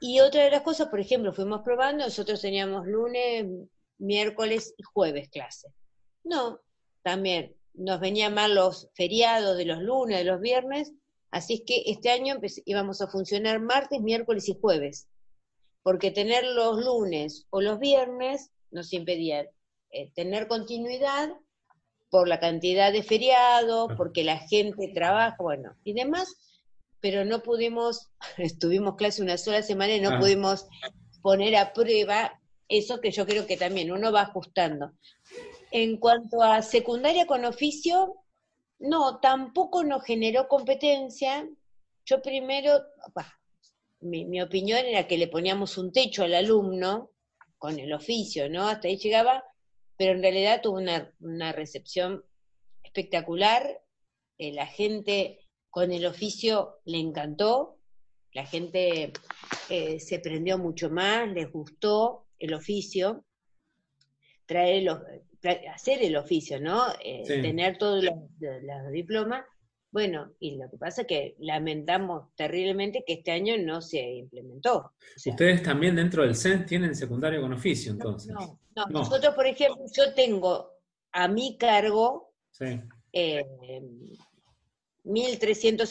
Y 0.00 0.20
otra 0.20 0.44
de 0.44 0.50
las 0.50 0.62
cosas, 0.62 0.88
por 0.88 1.00
ejemplo, 1.00 1.32
fuimos 1.32 1.62
probando, 1.62 2.04
nosotros 2.04 2.40
teníamos 2.40 2.86
lunes, 2.86 3.46
miércoles 3.98 4.74
y 4.76 4.82
jueves 4.82 5.28
clase. 5.30 5.68
No, 6.24 6.60
también 7.02 7.56
nos 7.72 8.00
venían 8.00 8.34
mal 8.34 8.54
los 8.54 8.88
feriados 8.94 9.56
de 9.56 9.64
los 9.64 9.80
lunes, 9.80 10.18
de 10.18 10.24
los 10.24 10.40
viernes, 10.40 10.92
así 11.30 11.54
es 11.54 11.62
que 11.66 11.82
este 11.86 12.10
año 12.10 12.36
íbamos 12.64 13.00
a 13.00 13.08
funcionar 13.08 13.60
martes, 13.60 14.00
miércoles 14.00 14.48
y 14.48 14.58
jueves, 14.60 15.08
porque 15.86 16.10
tener 16.10 16.44
los 16.44 16.84
lunes 16.84 17.46
o 17.50 17.60
los 17.60 17.78
viernes 17.78 18.50
nos 18.72 18.92
impedía 18.92 19.48
eh, 19.92 20.10
tener 20.16 20.48
continuidad 20.48 21.30
por 22.10 22.26
la 22.26 22.40
cantidad 22.40 22.92
de 22.92 23.04
feriados, 23.04 23.92
porque 23.96 24.24
la 24.24 24.36
gente 24.36 24.90
trabaja, 24.92 25.36
bueno, 25.38 25.76
y 25.84 25.92
demás, 25.92 26.34
pero 26.98 27.24
no 27.24 27.40
pudimos, 27.40 28.10
estuvimos 28.36 28.96
clase 28.96 29.22
una 29.22 29.38
sola 29.38 29.62
semana 29.62 29.94
y 29.94 30.00
no 30.00 30.10
ah. 30.10 30.18
pudimos 30.18 30.66
poner 31.22 31.54
a 31.54 31.72
prueba 31.72 32.36
eso 32.66 33.00
que 33.00 33.12
yo 33.12 33.24
creo 33.24 33.46
que 33.46 33.56
también 33.56 33.92
uno 33.92 34.10
va 34.10 34.22
ajustando. 34.22 34.90
En 35.70 35.98
cuanto 35.98 36.42
a 36.42 36.62
secundaria 36.62 37.28
con 37.28 37.44
oficio, 37.44 38.24
no, 38.80 39.20
tampoco 39.20 39.84
nos 39.84 40.02
generó 40.02 40.48
competencia. 40.48 41.48
Yo 42.04 42.20
primero, 42.22 42.72
mi, 44.10 44.40
opinión 44.40 44.84
era 44.84 45.06
que 45.06 45.18
le 45.18 45.28
poníamos 45.28 45.78
un 45.78 45.92
techo 45.92 46.24
al 46.24 46.34
alumno 46.34 47.10
con 47.58 47.78
el 47.78 47.92
oficio, 47.92 48.48
¿no? 48.48 48.68
Hasta 48.68 48.88
ahí 48.88 48.96
llegaba, 48.96 49.44
pero 49.96 50.12
en 50.12 50.22
realidad 50.22 50.60
tuvo 50.62 50.78
una, 50.78 51.52
recepción 51.52 52.24
espectacular. 52.82 53.82
Eh, 54.38 54.52
la 54.52 54.66
gente 54.66 55.40
con 55.70 55.92
el 55.92 56.06
oficio 56.06 56.80
le 56.84 56.98
encantó, 56.98 57.78
la 58.32 58.46
gente 58.46 59.12
eh, 59.70 60.00
se 60.00 60.18
prendió 60.18 60.58
mucho 60.58 60.90
más, 60.90 61.28
les 61.28 61.50
gustó 61.50 62.26
el 62.38 62.54
oficio, 62.54 63.24
traer 64.46 64.88
hacer 65.72 66.02
el 66.02 66.16
oficio, 66.16 66.60
¿no? 66.60 66.82
Eh, 67.04 67.24
tener 67.26 67.78
todos 67.78 68.04
los, 68.04 68.14
diplomas. 68.92 69.44
Bueno, 69.90 70.32
y 70.40 70.56
lo 70.56 70.68
que 70.68 70.76
pasa 70.76 71.02
es 71.02 71.06
que 71.06 71.36
lamentamos 71.38 72.34
terriblemente 72.34 73.04
que 73.06 73.14
este 73.14 73.30
año 73.32 73.54
no 73.58 73.80
se 73.80 74.00
implementó. 74.00 74.92
Ustedes 75.24 75.62
también 75.62 75.96
dentro 75.96 76.22
del 76.22 76.34
CEN 76.34 76.66
tienen 76.66 76.94
secundario 76.94 77.40
con 77.40 77.52
oficio, 77.52 77.92
entonces. 77.92 78.32
No, 78.32 78.60
no, 78.74 78.86
nosotros, 78.90 79.34
por 79.34 79.46
ejemplo, 79.46 79.84
yo 79.94 80.12
tengo 80.14 80.72
a 81.12 81.28
mi 81.28 81.56
cargo 81.56 82.34
1.300 82.60 83.14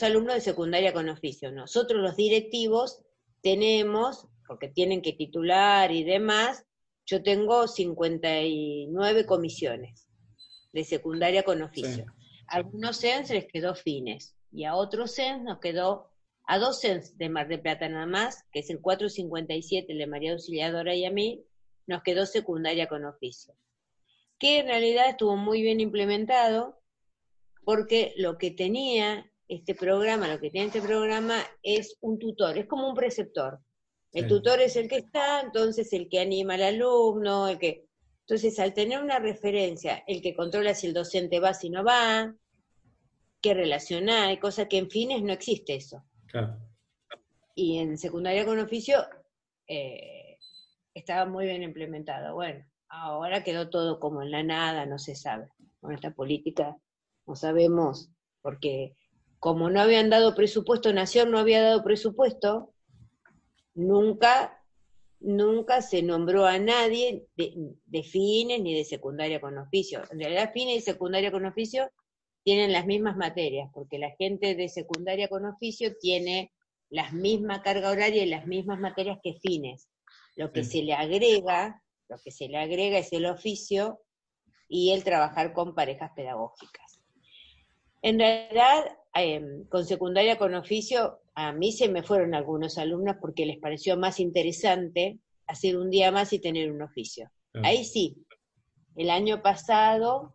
eh, 0.01 0.05
alumnos 0.05 0.35
de 0.35 0.41
secundaria 0.41 0.93
con 0.93 1.09
oficio. 1.09 1.51
Nosotros 1.51 2.01
los 2.01 2.15
directivos 2.15 3.01
tenemos 3.41 4.27
porque 4.47 4.67
tienen 4.67 5.01
que 5.01 5.13
titular 5.13 5.91
y 5.91 6.03
demás, 6.03 6.65
yo 7.05 7.23
tengo 7.23 7.67
59 7.67 9.25
comisiones 9.25 10.07
de 10.73 10.83
secundaria 10.83 11.43
con 11.43 11.61
oficio. 11.61 12.05
A 12.55 12.59
algunos 12.59 13.01
CENS 13.01 13.31
les 13.31 13.47
quedó 13.47 13.75
fines 13.75 14.33
y 14.50 14.63
a 14.63 14.75
otros 14.75 15.13
CENS 15.13 15.43
nos 15.43 15.59
quedó, 15.59 16.09
a 16.45 16.57
dos 16.57 16.79
CENS 16.79 17.17
de 17.17 17.27
Mar 17.27 17.50
de 17.50 17.57
Plata 17.57 17.89
nada 17.89 18.05
más, 18.05 18.45
que 18.53 18.59
es 18.59 18.69
el 18.69 18.79
457, 18.79 19.91
el 19.91 19.97
de 19.97 20.07
María 20.07 20.31
Auxiliadora 20.31 20.95
y 20.95 21.03
a 21.03 21.12
mí, 21.12 21.43
nos 21.85 22.01
quedó 22.01 22.25
secundaria 22.25 22.88
con 22.88 23.03
oficio. 23.03 23.53
Que 24.39 24.59
en 24.59 24.67
realidad 24.67 25.09
estuvo 25.09 25.35
muy 25.35 25.63
bien 25.63 25.81
implementado 25.81 26.81
porque 27.65 28.13
lo 28.15 28.38
que 28.38 28.51
tenía 28.51 29.29
este 29.50 29.75
programa, 29.75 30.29
lo 30.29 30.39
que 30.39 30.50
tiene 30.50 30.67
este 30.67 30.81
programa 30.81 31.43
es 31.62 31.97
un 32.00 32.19
tutor, 32.19 32.57
es 32.57 32.67
como 32.67 32.88
un 32.88 32.95
preceptor. 32.95 33.59
El 34.13 34.29
tutor 34.29 34.62
es 34.62 34.77
el 34.77 34.88
que 34.88 35.00
está, 35.00 35.41
entonces 35.41 35.91
el 35.91 36.07
que 36.07 36.21
anima 36.21 36.53
al 36.53 36.63
alumno, 36.63 37.50
el 37.50 37.59
que... 37.59 37.83
Entonces, 38.21 38.57
al 38.59 38.74
tener 38.74 39.03
una 39.03 39.19
referencia, 39.19 40.03
el 40.07 40.21
que 40.21 40.33
controla 40.33 40.74
si 40.74 40.88
el 40.88 40.93
docente 40.93 41.39
va, 41.39 41.53
si 41.53 41.69
no 41.69 41.83
va, 41.83 42.33
qué 43.45 43.53
relación 43.53 44.09
hay, 44.09 44.39
cosa 44.39 44.67
que 44.67 44.79
en 44.79 44.89
fines 44.89 45.21
no 45.21 45.31
existe 45.31 45.75
eso. 45.75 46.03
y 47.53 47.77
en 47.77 47.95
secundaria 47.95 48.43
con 48.43 48.57
oficio 48.57 49.05
eh, 49.67 50.39
estaba 50.95 51.29
muy 51.29 51.45
bien 51.45 51.61
implementado. 51.61 52.33
Bueno, 52.33 52.65
ahora 52.89 53.43
quedó 53.43 53.69
todo 53.69 53.99
como 53.99 54.23
en 54.23 54.31
la 54.31 54.41
nada, 54.41 54.87
no 54.87 54.97
se 54.97 55.13
sabe. 55.13 55.47
Con 55.79 55.93
esta 55.93 56.09
política 56.09 56.75
no 57.27 57.35
sabemos, 57.35 58.09
porque 58.41 58.95
como 59.37 59.69
no 59.69 59.79
habían 59.79 60.09
dado 60.09 60.33
presupuesto, 60.33 60.91
Nación 60.91 61.29
no 61.29 61.37
había 61.37 61.61
dado 61.61 61.83
presupuesto, 61.83 62.73
nunca, 63.75 64.59
nunca 65.19 65.83
se 65.83 66.01
nombró 66.01 66.47
a 66.47 66.57
nadie 66.57 67.27
de, 67.35 68.03
fines 68.03 68.59
ni 68.59 68.73
de 68.73 68.85
secundaria 68.85 69.39
con 69.39 69.55
oficio. 69.59 70.01
En 70.09 70.17
realidad, 70.17 70.51
fines 70.51 70.77
y 70.77 70.81
secundaria 70.81 71.31
con 71.31 71.45
oficio 71.45 71.91
tienen 72.45 72.71
las 72.71 72.85
mismas 72.85 73.17
materias, 73.17 73.71
porque 73.73 73.97
la 73.97 74.11
gente 74.11 74.53
de 74.53 74.69
secundaria 74.69 75.27
con 75.27 75.45
oficio 75.45 75.97
tiene 75.99 76.53
la 76.91 77.11
misma 77.11 77.63
carga 77.63 77.89
horaria 77.89 78.23
y 78.23 78.27
las 78.27 78.45
mismas 78.45 78.79
materias 78.79 79.17
que 79.23 79.33
fines. 79.33 79.89
Lo 80.35 80.51
que 80.51 80.63
se 80.63 80.83
le 80.83 80.93
agrega, 80.93 81.81
lo 82.07 82.17
que 82.23 82.29
se 82.29 82.47
le 82.47 82.59
agrega 82.59 82.99
es 82.99 83.11
el 83.13 83.25
oficio 83.25 83.99
y 84.69 84.91
el 84.91 85.03
trabajar 85.03 85.53
con 85.53 85.73
parejas 85.73 86.11
pedagógicas. 86.15 87.01
En 88.03 88.19
realidad, 88.19 88.95
em, 89.15 89.65
con 89.67 89.83
secundaria 89.83 90.37
con 90.37 90.53
oficio, 90.53 91.21
a 91.33 91.51
mí 91.51 91.71
se 91.71 91.89
me 91.89 92.03
fueron 92.03 92.35
algunos 92.35 92.77
alumnos 92.77 93.15
porque 93.19 93.47
les 93.47 93.57
pareció 93.57 93.97
más 93.97 94.19
interesante 94.19 95.17
hacer 95.47 95.77
un 95.77 95.89
día 95.89 96.11
más 96.11 96.31
y 96.31 96.37
tener 96.37 96.71
un 96.71 96.83
oficio. 96.83 97.31
Ahí 97.63 97.85
sí. 97.85 98.23
El 98.95 99.09
año 99.09 99.41
pasado 99.41 100.31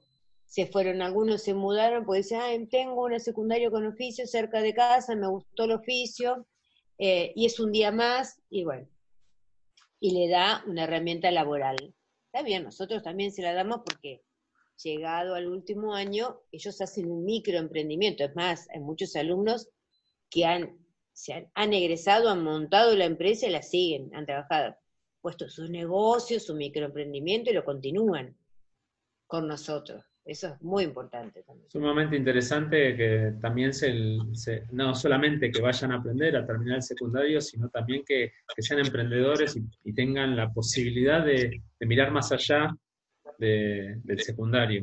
se 0.50 0.66
fueron 0.66 1.00
algunos, 1.00 1.44
se 1.44 1.54
mudaron, 1.54 2.04
porque 2.04 2.22
decían, 2.22 2.68
tengo 2.68 3.04
una 3.04 3.20
secundaria 3.20 3.70
con 3.70 3.86
oficio 3.86 4.26
cerca 4.26 4.60
de 4.60 4.74
casa, 4.74 5.14
me 5.14 5.28
gustó 5.28 5.62
el 5.62 5.70
oficio, 5.70 6.44
eh, 6.98 7.32
y 7.36 7.46
es 7.46 7.60
un 7.60 7.70
día 7.70 7.92
más, 7.92 8.42
y 8.50 8.64
bueno, 8.64 8.88
y 10.00 10.10
le 10.10 10.28
da 10.28 10.64
una 10.66 10.84
herramienta 10.84 11.30
laboral. 11.30 11.94
Está 12.26 12.42
bien, 12.42 12.64
nosotros 12.64 13.00
también 13.04 13.30
se 13.30 13.42
la 13.42 13.54
damos 13.54 13.82
porque 13.86 14.24
llegado 14.82 15.36
al 15.36 15.46
último 15.46 15.94
año, 15.94 16.40
ellos 16.50 16.80
hacen 16.80 17.08
un 17.12 17.24
microemprendimiento. 17.24 18.24
Es 18.24 18.34
más, 18.34 18.68
hay 18.74 18.80
muchos 18.80 19.14
alumnos 19.14 19.68
que 20.28 20.46
han, 20.46 20.84
se 21.12 21.48
han, 21.54 21.72
egresado, 21.72 22.28
han 22.28 22.42
montado 22.42 22.96
la 22.96 23.04
empresa 23.04 23.46
y 23.46 23.50
la 23.50 23.62
siguen, 23.62 24.10
han 24.16 24.26
trabajado, 24.26 24.74
puesto 25.20 25.48
sus 25.48 25.70
negocios, 25.70 26.46
su 26.46 26.56
microemprendimiento 26.56 27.50
y 27.50 27.54
lo 27.54 27.64
continúan 27.64 28.36
con 29.28 29.46
nosotros. 29.46 30.09
Eso 30.24 30.48
es 30.48 30.62
muy 30.62 30.84
importante 30.84 31.42
también. 31.42 31.68
Sumamente 31.70 32.16
interesante 32.16 32.94
que 32.96 33.34
también 33.40 33.72
se, 33.72 33.92
no 34.70 34.94
solamente 34.94 35.50
que 35.50 35.60
vayan 35.60 35.92
a 35.92 35.96
aprender 35.96 36.36
a 36.36 36.46
terminar 36.46 36.76
el 36.76 36.82
secundario, 36.82 37.40
sino 37.40 37.68
también 37.68 38.04
que, 38.06 38.32
sean 38.58 38.80
emprendedores 38.80 39.56
y, 39.56 39.92
tengan 39.92 40.36
la 40.36 40.52
posibilidad 40.52 41.24
de, 41.24 41.62
mirar 41.80 42.10
más 42.12 42.32
allá 42.32 42.76
del 43.38 44.20
secundario. 44.20 44.82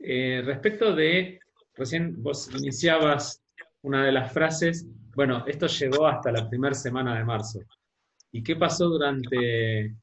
Eh, 0.00 0.42
respecto 0.44 0.94
de, 0.94 1.38
recién 1.74 2.22
vos 2.22 2.50
iniciabas 2.54 3.42
una 3.82 4.04
de 4.04 4.12
las 4.12 4.32
frases, 4.32 4.86
bueno, 5.14 5.44
esto 5.46 5.66
llegó 5.66 6.06
hasta 6.06 6.32
la 6.32 6.48
primera 6.48 6.74
semana 6.74 7.16
de 7.16 7.24
marzo. 7.24 7.60
¿Y 8.32 8.42
qué 8.42 8.56
pasó 8.56 8.88
durante 8.88 9.94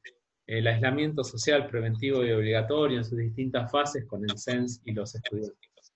el 0.58 0.66
aislamiento 0.66 1.24
social 1.24 1.66
preventivo 1.66 2.24
y 2.24 2.30
obligatorio 2.30 2.98
en 2.98 3.04
sus 3.04 3.18
distintas 3.18 3.70
fases 3.70 4.04
con 4.04 4.22
el 4.28 4.38
CENS 4.38 4.82
y 4.84 4.92
los 4.92 5.14
estudiantes? 5.14 5.92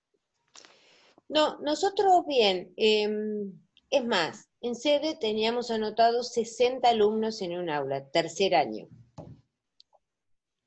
No, 1.29 1.59
nosotros 1.61 2.25
bien. 2.27 2.73
Em, 2.77 3.53
es 3.91 4.05
más, 4.05 4.49
en 4.63 4.75
sede 4.75 5.17
teníamos 5.21 5.71
anotados 5.71 6.33
60 6.33 6.89
alumnos 6.89 7.43
en 7.43 7.59
un 7.59 7.69
aula, 7.69 8.09
tercer 8.11 8.55
año. 8.55 8.89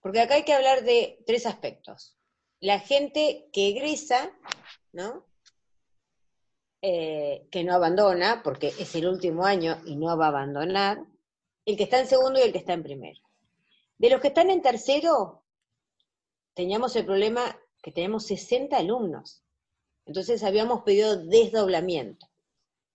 Porque 0.01 0.21
acá 0.21 0.35
hay 0.35 0.43
que 0.43 0.53
hablar 0.53 0.83
de 0.83 1.23
tres 1.25 1.45
aspectos. 1.45 2.15
La 2.59 2.79
gente 2.79 3.49
que 3.51 3.69
egresa, 3.69 4.31
¿no? 4.91 5.25
Eh, 6.81 7.47
que 7.51 7.63
no 7.63 7.73
abandona, 7.73 8.41
porque 8.43 8.67
es 8.67 8.93
el 8.95 9.07
último 9.07 9.45
año 9.45 9.81
y 9.85 9.95
no 9.95 10.15
va 10.15 10.25
a 10.25 10.29
abandonar, 10.29 11.03
el 11.65 11.75
que 11.75 11.83
está 11.83 11.99
en 11.99 12.07
segundo 12.07 12.39
y 12.39 12.43
el 12.43 12.51
que 12.51 12.59
está 12.59 12.73
en 12.73 12.83
primero. 12.83 13.28
De 13.99 14.09
los 14.09 14.21
que 14.21 14.29
están 14.29 14.49
en 14.49 14.61
tercero, 14.61 15.43
teníamos 16.53 16.95
el 16.95 17.05
problema 17.05 17.59
que 17.83 17.91
tenemos 17.91 18.25
60 18.27 18.77
alumnos. 18.77 19.43
Entonces 20.05 20.41
habíamos 20.43 20.83
pedido 20.83 21.17
desdoblamiento. 21.17 22.27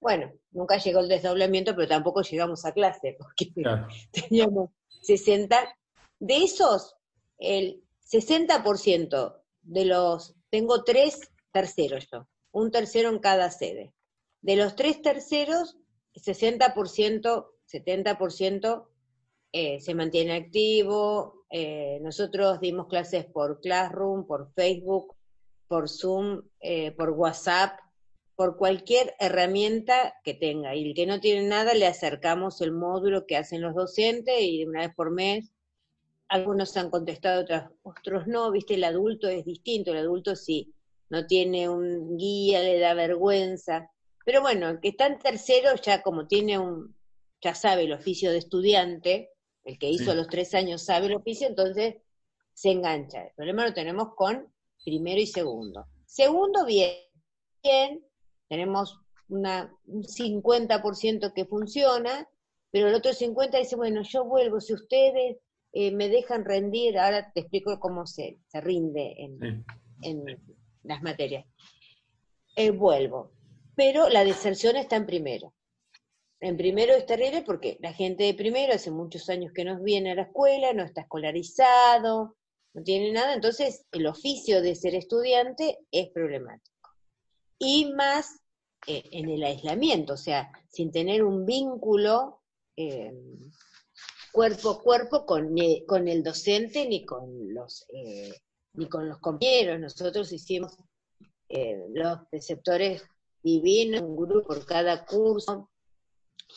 Bueno, 0.01 0.33
nunca 0.51 0.79
llegó 0.79 1.01
el 1.01 1.09
desdoblamiento, 1.09 1.77
pero 1.77 1.89
tampoco 1.89 2.23
llegamos 2.23 2.65
a 2.65 2.73
clase, 2.73 3.17
porque 3.19 3.53
teníamos 4.13 4.71
60. 5.03 5.77
De 6.19 6.37
esos, 6.39 6.97
el 7.39 7.85
60% 8.11 9.43
de 9.63 9.85
los, 9.85 10.35
tengo 10.49 10.85
tres 10.85 11.21
terceros 11.53 12.07
yo, 12.11 12.27
un 12.51 12.71
tercero 12.71 13.11
en 13.11 13.19
cada 13.19 13.51
sede. 13.51 13.93
De 14.41 14.57
los 14.57 14.75
tres 14.75 15.03
terceros, 15.03 15.77
60%, 16.15 17.47
70% 17.71 18.89
eh, 19.57 19.79
se 19.79 19.95
mantiene 19.95 20.35
activo. 20.35 21.45
Eh, 21.49 22.01
nosotros 22.03 22.59
dimos 22.59 22.89
clases 22.89 23.25
por 23.25 23.61
Classroom, 23.61 24.27
por 24.27 24.53
Facebook, 24.53 25.15
por 25.69 25.89
Zoom, 25.89 26.43
eh, 26.59 26.91
por 26.91 27.11
WhatsApp, 27.11 27.79
por 28.35 28.57
cualquier 28.57 29.15
herramienta 29.21 30.15
que 30.25 30.35
tenga. 30.35 30.75
Y 30.75 30.89
el 30.89 30.95
que 30.97 31.07
no 31.07 31.21
tiene 31.21 31.47
nada, 31.47 31.73
le 31.75 31.87
acercamos 31.87 32.61
el 32.63 32.73
módulo 32.73 33.27
que 33.27 33.37
hacen 33.37 33.63
los 33.63 33.77
docentes 33.77 34.35
y 34.41 34.65
una 34.65 34.81
vez 34.81 34.95
por 34.97 35.13
mes. 35.13 35.53
Algunos 36.27 36.77
han 36.77 36.91
contestado, 36.91 37.43
otros, 37.43 37.63
otros 37.85 38.27
no. 38.27 38.51
Viste, 38.51 38.75
el 38.75 38.83
adulto 38.83 39.29
es 39.29 39.45
distinto. 39.45 39.93
El 39.93 39.99
adulto 39.99 40.35
sí, 40.35 40.75
no 41.11 41.29
tiene 41.29 41.69
un 41.69 42.17
guía, 42.17 42.61
le 42.61 42.81
da 42.81 42.93
vergüenza. 42.95 43.89
Pero 44.25 44.41
bueno, 44.41 44.69
el 44.69 44.81
que 44.81 44.89
está 44.89 45.07
en 45.07 45.21
tercero 45.21 45.77
ya 45.81 46.03
como 46.03 46.27
tiene 46.27 46.59
un, 46.59 46.97
ya 47.41 47.55
sabe 47.55 47.85
el 47.85 47.93
oficio 47.93 48.33
de 48.33 48.39
estudiante, 48.39 49.31
el 49.65 49.79
que 49.79 49.91
hizo 49.91 50.15
los 50.15 50.29
tres 50.29 50.55
años 50.55 50.83
sabe 50.83 51.07
el 51.07 51.15
oficio, 51.15 51.47
entonces 51.47 51.97
se 52.53 52.71
engancha. 52.71 53.25
El 53.25 53.35
problema 53.35 53.67
lo 53.67 53.75
tenemos 53.75 54.15
con 54.15 54.53
primero 54.85 55.21
y 55.21 55.27
segundo. 55.27 55.87
Segundo, 56.07 56.65
bien, 56.67 56.95
bien 57.63 58.05
tenemos 58.49 59.01
una, 59.29 59.75
un 59.87 60.03
50% 60.05 61.33
que 61.33 61.47
funciona, 61.47 62.29
pero 62.71 62.89
el 62.89 62.95
otro 62.95 63.13
50% 63.13 63.59
dice, 63.59 63.77
bueno, 63.77 64.03
yo 64.03 64.25
vuelvo, 64.25 64.61
si 64.61 64.75
ustedes 64.75 65.39
eh, 65.73 65.91
me 65.91 66.09
dejan 66.09 66.45
rendir, 66.45 66.99
ahora 66.99 67.33
te 67.33 67.41
explico 67.41 67.81
cómo 67.81 68.07
se, 68.07 68.39
se 68.47 68.61
rinde 68.61 69.15
en, 69.19 69.65
las 70.83 71.03
materias. 71.03 71.47
Eh, 72.57 72.71
vuelvo, 72.71 73.33
pero 73.75 74.09
la 74.11 74.23
deserción 74.23 74.77
está 74.77 74.97
en 74.97 75.07
primero. 75.07 75.54
En 76.45 76.59
primero 76.59 76.93
es 76.93 77.07
terrible 77.07 77.41
porque 77.41 77.79
la 77.81 77.95
gente 77.95 78.25
de 78.25 78.35
primero 78.35 78.75
hace 78.75 78.91
muchos 78.91 79.31
años 79.31 79.51
que 79.55 79.65
no 79.65 79.81
viene 79.81 80.13
a 80.13 80.15
la 80.15 80.23
escuela, 80.25 80.75
no 80.75 80.83
está 80.83 81.01
escolarizado, 81.01 82.37
no 82.75 82.83
tiene 82.83 83.13
nada, 83.13 83.33
entonces 83.33 83.87
el 83.93 84.07
oficio 84.07 84.61
de 84.61 84.75
ser 84.75 84.95
estudiante 84.95 85.79
es 85.91 86.11
problemático. 86.11 86.91
Y 87.59 87.91
más 87.95 88.41
eh, 88.87 89.05
en 89.13 89.31
el 89.31 89.43
aislamiento, 89.43 90.13
o 90.13 90.17
sea, 90.19 90.53
sin 90.69 90.93
tener 90.93 91.25
un 91.25 91.47
vínculo 91.47 92.43
eh, 92.77 93.11
cuerpo 94.31 94.69
a 94.69 94.83
cuerpo 94.83 95.25
con, 95.25 95.57
con, 95.87 96.09
el 96.09 96.23
docente 96.23 96.87
ni 96.87 97.07
con 97.07 97.55
los 97.55 97.87
eh, 97.89 98.35
ni 98.75 98.87
con 98.87 99.09
los 99.09 99.19
compañeros. 99.19 99.81
Nosotros 99.81 100.31
hicimos 100.31 100.77
los 101.95 102.19
preceptores 102.31 103.03
divinos, 103.43 104.03
un 104.03 104.17
grupo 104.17 104.43
por 104.49 104.67
cada 104.67 105.07
curso, 105.07 105.71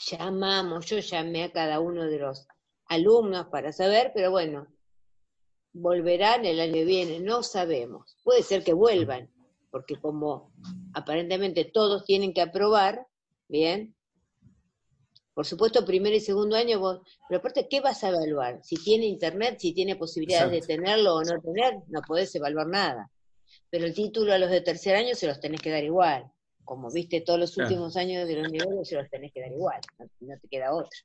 llamamos, 0.05 0.85
yo 0.85 0.99
llamé 0.99 1.43
a 1.43 1.51
cada 1.51 1.79
uno 1.79 2.05
de 2.05 2.19
los 2.19 2.47
alumnos 2.85 3.47
para 3.47 3.71
saber, 3.71 4.11
pero 4.13 4.31
bueno, 4.31 4.67
volverán 5.73 6.45
el 6.45 6.59
año 6.59 6.73
que 6.73 6.85
viene, 6.85 7.19
no 7.19 7.43
sabemos. 7.43 8.17
Puede 8.23 8.43
ser 8.43 8.63
que 8.63 8.73
vuelvan, 8.73 9.31
porque 9.71 9.95
como 9.95 10.51
aparentemente 10.93 11.65
todos 11.65 12.05
tienen 12.05 12.33
que 12.33 12.41
aprobar, 12.41 13.07
bien, 13.47 13.95
por 15.33 15.45
supuesto, 15.45 15.85
primer 15.85 16.13
y 16.13 16.19
segundo 16.19 16.55
año, 16.55 16.79
vos, 16.79 17.01
pero 17.29 17.39
aparte, 17.39 17.67
¿qué 17.69 17.79
vas 17.79 18.03
a 18.03 18.09
evaluar? 18.09 18.59
Si 18.63 18.75
tiene 18.75 19.05
internet, 19.05 19.57
si 19.59 19.73
tiene 19.73 19.95
posibilidades 19.95 20.51
de 20.51 20.75
tenerlo 20.75 21.15
o 21.15 21.23
no 21.23 21.39
tener, 21.41 21.75
no 21.87 22.01
podés 22.01 22.33
evaluar 22.33 22.67
nada. 22.67 23.11
Pero 23.69 23.85
el 23.85 23.93
título 23.93 24.33
a 24.33 24.39
los 24.39 24.49
de 24.49 24.61
tercer 24.61 24.95
año 24.95 25.13
se 25.13 25.27
los 25.27 25.39
tenés 25.39 25.61
que 25.61 25.69
dar 25.69 25.83
igual 25.83 26.31
como 26.67 26.91
viste 26.91 27.21
todos 27.21 27.39
los 27.39 27.57
últimos 27.57 27.95
años 27.95 28.27
de 28.27 28.35
los 28.35 28.51
niveles, 28.51 28.89
se 28.89 28.95
los 28.95 29.09
tenés 29.09 29.31
que 29.33 29.41
dar 29.41 29.51
igual, 29.51 29.81
no, 30.19 30.37
te 30.37 30.47
queda 30.47 30.75
otra. 30.75 30.99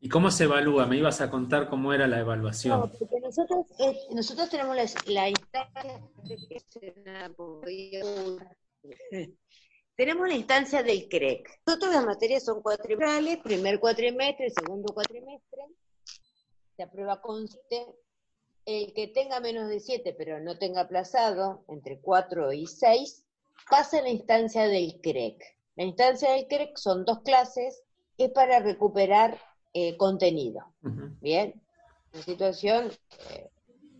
¿Y 0.00 0.08
cómo 0.08 0.30
se 0.30 0.44
evalúa? 0.44 0.86
Me 0.86 0.96
ibas 0.96 1.20
a 1.20 1.28
contar 1.28 1.68
cómo 1.68 1.92
era 1.92 2.06
la 2.06 2.20
evaluación. 2.20 2.80
No, 2.80 2.90
porque 2.90 3.20
nosotros, 3.20 3.66
eh, 3.80 3.98
nosotros 4.12 4.48
tenemos 4.48 4.74
la, 4.74 4.82
instancia, 5.28 6.00
tenemos 9.96 10.28
la 10.28 10.34
instancia 10.34 10.82
del 10.82 11.08
CREC. 11.08 11.60
Nosotros 11.66 11.92
las 11.92 12.06
materias 12.06 12.44
son 12.44 12.62
cuatrimestrales, 12.62 13.38
primer 13.38 13.80
cuatrimestre, 13.80 14.50
segundo 14.50 14.94
cuatrimestre. 14.94 15.64
La 16.78 16.90
prueba 16.90 17.20
consiste 17.20 17.86
el 18.64 18.94
que 18.94 19.08
tenga 19.08 19.40
menos 19.40 19.68
de 19.68 19.80
7 19.80 20.14
pero 20.16 20.40
no 20.40 20.58
tenga 20.58 20.82
aplazado, 20.82 21.64
entre 21.68 22.00
4 22.00 22.52
y 22.52 22.66
6, 22.66 23.26
pasa 23.68 23.98
a 23.98 24.02
la 24.02 24.10
instancia 24.10 24.66
del 24.68 25.00
CREC. 25.00 25.42
La 25.76 25.84
instancia 25.84 26.32
del 26.32 26.46
CREC 26.46 26.76
son 26.76 27.04
dos 27.04 27.20
clases, 27.20 27.82
es 28.18 28.30
para 28.30 28.60
recuperar 28.60 29.38
eh, 29.72 29.96
contenido. 29.96 30.64
Bien, 31.20 31.60
una 32.12 32.22
situación 32.22 32.92
eh, 33.30 33.50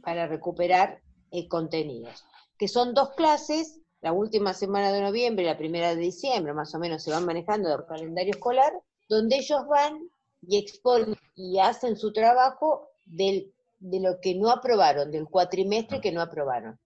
para 0.02 0.26
recuperar 0.26 1.00
eh, 1.30 1.48
contenidos, 1.48 2.24
que 2.58 2.68
son 2.68 2.94
dos 2.94 3.10
clases, 3.10 3.80
la 4.00 4.12
última 4.12 4.54
semana 4.54 4.92
de 4.92 5.02
noviembre 5.02 5.44
y 5.44 5.46
la 5.46 5.58
primera 5.58 5.94
de 5.94 6.00
diciembre, 6.00 6.54
más 6.54 6.74
o 6.74 6.78
menos 6.78 7.02
se 7.02 7.10
van 7.10 7.26
manejando 7.26 7.74
el 7.74 7.84
calendario 7.86 8.32
escolar, 8.32 8.72
donde 9.08 9.36
ellos 9.36 9.66
van 9.68 10.10
y 10.42 10.58
exponen 10.58 11.16
y 11.36 11.58
hacen 11.58 11.96
su 11.96 12.12
trabajo 12.12 12.90
del, 13.06 13.52
de 13.78 14.00
lo 14.00 14.20
que 14.20 14.34
no 14.34 14.50
aprobaron, 14.50 15.10
del 15.10 15.28
cuatrimestre 15.28 16.00
que 16.00 16.12
no 16.12 16.22
aprobaron. 16.22 16.78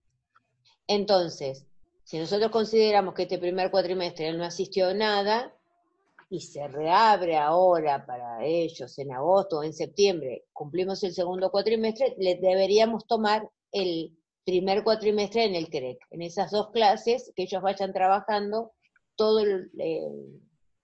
Entonces, 0.87 1.65
si 2.05 2.19
nosotros 2.19 2.51
consideramos 2.51 3.15
que 3.15 3.23
este 3.23 3.39
primer 3.39 3.71
cuatrimestre 3.71 4.31
no 4.31 4.45
asistió 4.45 4.89
a 4.89 4.93
nada, 4.93 5.51
y 6.29 6.39
se 6.39 6.67
reabre 6.67 7.37
ahora 7.37 8.05
para 8.05 8.43
ellos 8.45 8.97
en 8.99 9.11
agosto 9.11 9.59
o 9.59 9.63
en 9.63 9.73
septiembre, 9.73 10.45
cumplimos 10.53 11.03
el 11.03 11.13
segundo 11.13 11.51
cuatrimestre, 11.51 12.15
les 12.17 12.39
deberíamos 12.41 13.05
tomar 13.05 13.49
el 13.71 14.17
primer 14.43 14.83
cuatrimestre 14.83 15.45
en 15.45 15.55
el 15.55 15.69
CREC, 15.69 15.99
en 16.11 16.21
esas 16.21 16.51
dos 16.51 16.69
clases, 16.71 17.31
que 17.35 17.43
ellos 17.43 17.61
vayan 17.61 17.91
trabajando 17.91 18.73
todos 19.15 19.43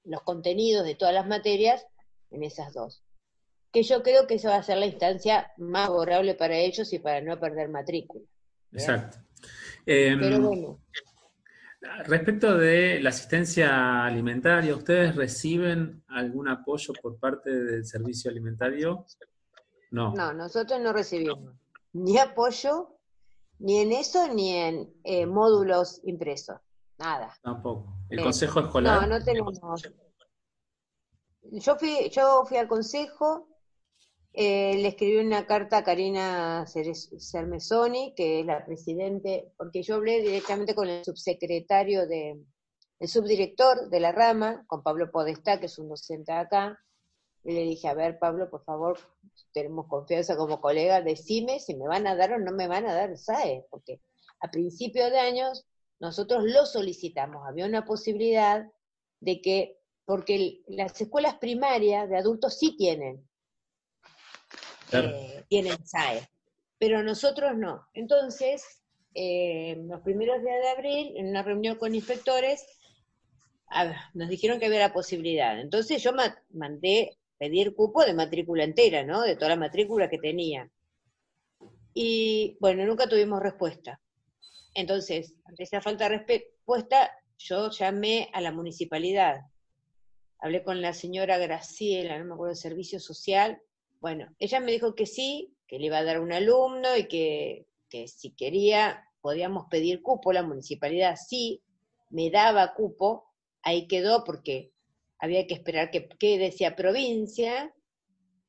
los 0.03 0.21
contenidos 0.23 0.85
de 0.85 0.95
todas 0.95 1.13
las 1.13 1.27
materias 1.27 1.85
en 2.31 2.43
esas 2.43 2.73
dos. 2.73 3.03
Que 3.71 3.83
yo 3.83 4.03
creo 4.03 4.25
que 4.25 4.35
esa 4.35 4.49
va 4.49 4.55
a 4.57 4.63
ser 4.63 4.77
la 4.77 4.87
instancia 4.87 5.51
más 5.57 5.87
favorable 5.87 6.33
para 6.35 6.57
ellos 6.57 6.91
y 6.93 6.99
para 6.99 7.21
no 7.21 7.39
perder 7.39 7.69
matrícula. 7.69 8.25
Exacto. 8.71 9.17
Pero 9.85 10.35
em, 10.35 10.43
bueno. 10.43 10.79
Respecto 12.05 12.57
de 12.57 12.99
la 13.01 13.09
asistencia 13.09 14.05
alimentaria, 14.05 14.75
¿ustedes 14.75 15.15
reciben 15.15 16.03
algún 16.07 16.47
apoyo 16.47 16.93
por 17.01 17.17
parte 17.17 17.49
del 17.49 17.85
servicio 17.85 18.29
alimentario? 18.29 19.05
No. 19.89 20.13
No, 20.13 20.31
nosotros 20.31 20.79
no 20.79 20.93
recibimos 20.93 21.55
ni 21.93 22.17
apoyo, 22.17 22.97
ni 23.59 23.79
en 23.79 23.91
eso, 23.91 24.27
ni 24.33 24.55
en 24.55 24.93
eh, 25.03 25.25
módulos 25.25 26.01
impresos. 26.03 26.59
Nada. 26.97 27.35
Tampoco. 27.41 27.95
¿El 28.09 28.19
eh, 28.19 28.23
consejo 28.23 28.59
escolar? 28.59 29.01
No, 29.01 29.17
no 29.17 29.23
tenemos. 29.23 29.59
Yo 31.43 31.75
fui, 31.75 32.09
yo 32.09 32.45
fui 32.45 32.57
al 32.57 32.67
consejo, 32.67 33.47
eh, 34.33 34.77
le 34.77 34.87
escribí 34.87 35.17
una 35.17 35.45
carta 35.45 35.77
a 35.77 35.83
Karina 35.83 36.65
Cermesoni, 36.65 38.13
que 38.15 38.39
es 38.39 38.45
la 38.45 38.65
presidente, 38.65 39.51
porque 39.57 39.83
yo 39.83 39.95
hablé 39.95 40.21
directamente 40.21 40.73
con 40.73 40.87
el 40.87 41.03
subsecretario 41.03 42.07
de, 42.07 42.41
el 42.99 43.07
subdirector 43.07 43.89
de 43.89 43.99
la 43.99 44.11
rama, 44.11 44.63
con 44.67 44.83
Pablo 44.83 45.11
Podestá, 45.11 45.59
que 45.59 45.65
es 45.65 45.77
un 45.79 45.89
docente 45.89 46.31
acá, 46.31 46.79
y 47.43 47.53
le 47.53 47.63
dije, 47.63 47.87
a 47.87 47.93
ver, 47.93 48.19
Pablo, 48.19 48.49
por 48.49 48.63
favor, 48.63 48.99
tenemos 49.51 49.87
confianza 49.87 50.37
como 50.37 50.61
colega, 50.61 51.01
decime 51.01 51.59
si 51.59 51.75
me 51.75 51.87
van 51.87 52.07
a 52.07 52.15
dar 52.15 52.33
o 52.33 52.39
no 52.39 52.51
me 52.51 52.67
van 52.67 52.85
a 52.85 52.93
dar 52.93 53.17
SAE, 53.17 53.65
porque 53.69 54.01
a 54.39 54.49
principio 54.49 55.09
de 55.09 55.19
años 55.19 55.65
nosotros 55.99 56.43
lo 56.45 56.65
solicitamos, 56.65 57.45
había 57.47 57.65
una 57.65 57.83
posibilidad 57.85 58.65
de 59.19 59.41
que, 59.41 59.79
porque 60.05 60.61
las 60.67 60.99
escuelas 61.01 61.35
primarias 61.35 62.09
de 62.09 62.17
adultos 62.17 62.57
sí 62.57 62.77
tienen, 62.77 63.27
eh, 64.91 65.77
SAE, 65.83 66.27
pero 66.77 67.03
nosotros 67.03 67.55
no. 67.57 67.87
Entonces, 67.93 68.81
eh, 69.13 69.77
los 69.87 70.01
primeros 70.01 70.41
días 70.41 70.61
de 70.61 70.69
abril, 70.69 71.13
en 71.17 71.27
una 71.27 71.43
reunión 71.43 71.77
con 71.77 71.95
inspectores, 71.95 72.65
nos 74.13 74.29
dijeron 74.29 74.59
que 74.59 74.65
había 74.65 74.79
la 74.79 74.93
posibilidad. 74.93 75.59
Entonces 75.59 76.03
yo 76.03 76.11
mandé 76.49 77.17
pedir 77.37 77.73
cupo 77.73 78.03
de 78.03 78.13
matrícula 78.13 78.63
entera, 78.63 79.03
¿no? 79.03 79.21
De 79.21 79.35
toda 79.35 79.49
la 79.49 79.55
matrícula 79.55 80.09
que 80.09 80.17
tenía. 80.17 80.69
Y 81.93 82.57
bueno, 82.59 82.85
nunca 82.85 83.07
tuvimos 83.07 83.41
respuesta. 83.41 83.99
Entonces, 84.73 85.33
ante 85.45 85.63
esa 85.63 85.81
falta 85.81 86.07
de 86.07 86.19
respuesta, 86.19 87.11
yo 87.37 87.69
llamé 87.71 88.29
a 88.33 88.41
la 88.41 88.51
municipalidad. 88.51 89.41
Hablé 90.39 90.63
con 90.63 90.81
la 90.81 90.93
señora 90.93 91.37
Graciela, 91.37 92.17
no 92.19 92.25
me 92.25 92.33
acuerdo, 92.33 92.53
de 92.53 92.61
servicio 92.61 92.99
social, 92.99 93.61
bueno, 94.01 94.27
ella 94.39 94.59
me 94.59 94.71
dijo 94.71 94.95
que 94.95 95.05
sí, 95.05 95.55
que 95.67 95.79
le 95.79 95.85
iba 95.85 95.99
a 95.99 96.03
dar 96.03 96.19
un 96.19 96.33
alumno 96.33 96.97
y 96.97 97.07
que, 97.07 97.67
si 98.07 98.31
quería 98.35 99.05
podíamos 99.21 99.67
pedir 99.69 100.01
cupo, 100.01 100.33
la 100.33 100.43
municipalidad 100.43 101.15
sí 101.15 101.61
me 102.09 102.31
daba 102.31 102.73
cupo, 102.73 103.31
ahí 103.61 103.87
quedó 103.87 104.23
porque 104.23 104.71
había 105.19 105.45
que 105.45 105.53
esperar 105.53 105.91
que, 105.91 106.09
que 106.09 106.39
decía 106.39 106.75
provincia, 106.75 107.71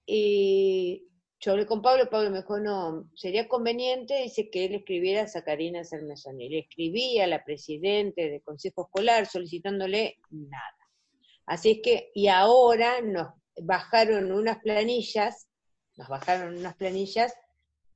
y 0.06 1.06
yo 1.38 1.52
hablé 1.52 1.66
con 1.66 1.82
Pablo, 1.82 2.08
Pablo 2.08 2.30
me 2.30 2.38
dijo, 2.38 2.58
no, 2.58 3.10
sería 3.14 3.48
conveniente, 3.48 4.22
dice 4.22 4.48
que 4.48 4.64
él 4.64 4.76
escribiera 4.76 5.22
a 5.22 5.28
Sacarina 5.28 5.82
y 6.38 6.48
Le 6.48 6.60
escribí 6.60 7.18
a 7.18 7.26
la 7.26 7.44
presidente 7.44 8.30
del 8.30 8.42
Consejo 8.42 8.84
Escolar 8.84 9.26
solicitándole 9.26 10.18
nada. 10.30 10.76
Así 11.44 11.72
es 11.72 11.80
que, 11.82 12.10
y 12.14 12.28
ahora 12.28 13.00
nos 13.02 13.41
bajaron 13.60 14.32
unas 14.32 14.58
planillas, 14.58 15.48
nos 15.96 16.08
bajaron 16.08 16.56
unas 16.56 16.74
planillas 16.76 17.34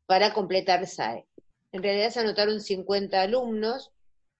para 0.07 0.33
completar 0.33 0.87
SAE. 0.87 1.27
En 1.73 1.83
realidad 1.83 2.11
se 2.11 2.21
anotaron 2.21 2.61
50 2.61 3.21
alumnos, 3.21 3.92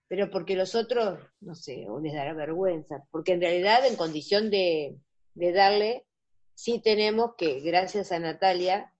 pero 0.09 0.31
porque 0.31 0.57
los 0.57 0.74
otros, 0.74 1.18
no 1.40 1.55
sé, 1.55 1.87
o 1.88 2.00
les 2.00 2.14
dará 2.14 2.33
vergüenza, 2.33 3.05
porque 3.11 3.33
en 3.33 3.40
realidad 3.40 3.85
en 3.87 3.96
condición 3.96 4.50
de, 4.50 4.96
darle, 5.35 6.07
sí 6.55 6.81
tenemos 6.83 7.33
que, 7.37 7.61
gracias 7.61 8.12
a 8.12 8.18
Natalia 8.18 8.92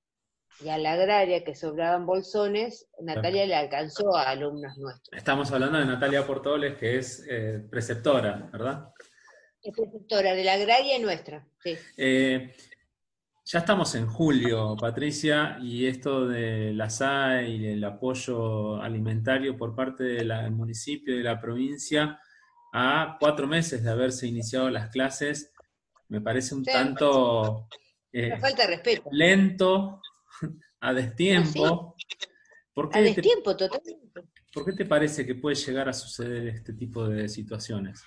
y 0.61 0.68
a 0.68 0.79
la 0.79 0.92
agraria 0.92 1.44
que 1.44 1.55
sobraban 1.55 2.07
bolsones, 2.07 2.88
Natalia 3.00 3.46
le 3.46 3.55
alcanzó 3.55 4.16
a 4.16 4.31
alumnos 4.31 4.76
nuestros. 4.79 5.16
Estamos 5.16 5.52
hablando 5.52 5.79
de 5.79 5.85
Natalia 5.85 6.26
Portoles, 6.26 6.76
que 6.76 6.98
es 6.98 7.24
eh, 7.29 7.64
preceptora, 7.70 8.48
¿verdad? 8.52 8.90
Preceptora 9.72 10.35
de 10.35 10.44
la 10.44 10.55
agraria 10.55 10.98
nuestra. 10.98 11.46
Eh, 11.96 12.55
ya 13.44 13.61
estamos 13.61 13.94
en 13.94 14.07
julio, 14.07 14.76
Patricia, 14.76 15.59
y 15.62 15.87
esto 15.87 16.26
de 16.26 16.72
la 16.72 16.90
SAE 16.90 17.48
y 17.48 17.66
el 17.68 17.85
apoyo 17.85 18.81
alimentario 18.83 19.57
por 19.57 19.74
parte 19.74 20.02
del 20.05 20.50
municipio 20.50 21.14
y 21.14 21.18
de 21.18 21.24
la 21.24 21.40
provincia 21.40 22.18
a 22.72 23.16
cuatro 23.20 23.46
meses 23.46 23.85
de 23.85 23.90
haberse 23.90 24.26
iniciado 24.26 24.68
las 24.68 24.90
clases, 24.90 25.52
me 26.09 26.20
parece 26.20 26.55
un 26.55 26.64
tanto 26.64 27.68
eh, 28.12 28.37
falta 28.38 28.66
respeto. 28.66 29.09
lento, 29.12 30.00
a 30.81 30.92
destiempo. 30.92 31.94
a 32.92 33.00
destiempo, 33.00 33.57
totalmente. 33.57 34.24
¿Por 34.52 34.64
qué 34.64 34.72
te 34.72 34.87
parece 34.87 35.24
que 35.24 35.35
puede 35.35 35.55
llegar 35.55 35.88
a 35.88 35.92
suceder 35.92 36.48
este 36.48 36.72
tipo 36.72 37.07
de 37.07 37.29
situaciones? 37.29 38.02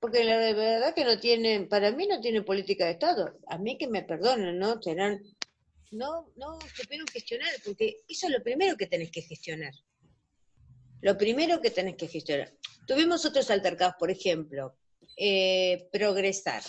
Porque 0.00 0.22
la 0.24 0.36
verdad 0.36 0.94
que 0.94 1.04
no 1.04 1.18
tienen, 1.18 1.68
para 1.68 1.90
mí 1.90 2.06
no 2.06 2.20
tienen 2.20 2.44
política 2.44 2.84
de 2.84 2.92
Estado. 2.92 3.38
A 3.48 3.58
mí 3.58 3.76
que 3.76 3.88
me 3.88 4.02
perdonen, 4.02 4.58
¿no? 4.58 4.80
Serán, 4.80 5.20
no, 5.90 6.32
no 6.36 6.58
supieron 6.74 7.06
gestionar, 7.08 7.50
porque 7.64 7.96
eso 8.08 8.26
es 8.26 8.32
lo 8.32 8.42
primero 8.42 8.76
que 8.76 8.86
tenés 8.86 9.10
que 9.10 9.22
gestionar. 9.22 9.72
Lo 11.00 11.16
primero 11.16 11.60
que 11.60 11.70
tenés 11.70 11.96
que 11.96 12.06
gestionar. 12.06 12.52
Tuvimos 12.86 13.24
otros 13.24 13.50
altercados, 13.50 13.94
por 13.98 14.10
ejemplo, 14.10 14.76
eh, 15.16 15.88
progresar. 15.92 16.62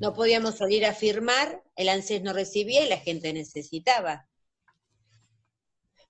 No 0.00 0.14
podíamos 0.14 0.58
salir 0.58 0.86
a 0.86 0.94
firmar, 0.94 1.60
el 1.74 1.88
ANSES 1.88 2.22
no 2.22 2.32
recibía 2.32 2.84
y 2.84 2.88
la 2.88 2.98
gente 2.98 3.32
necesitaba. 3.32 4.28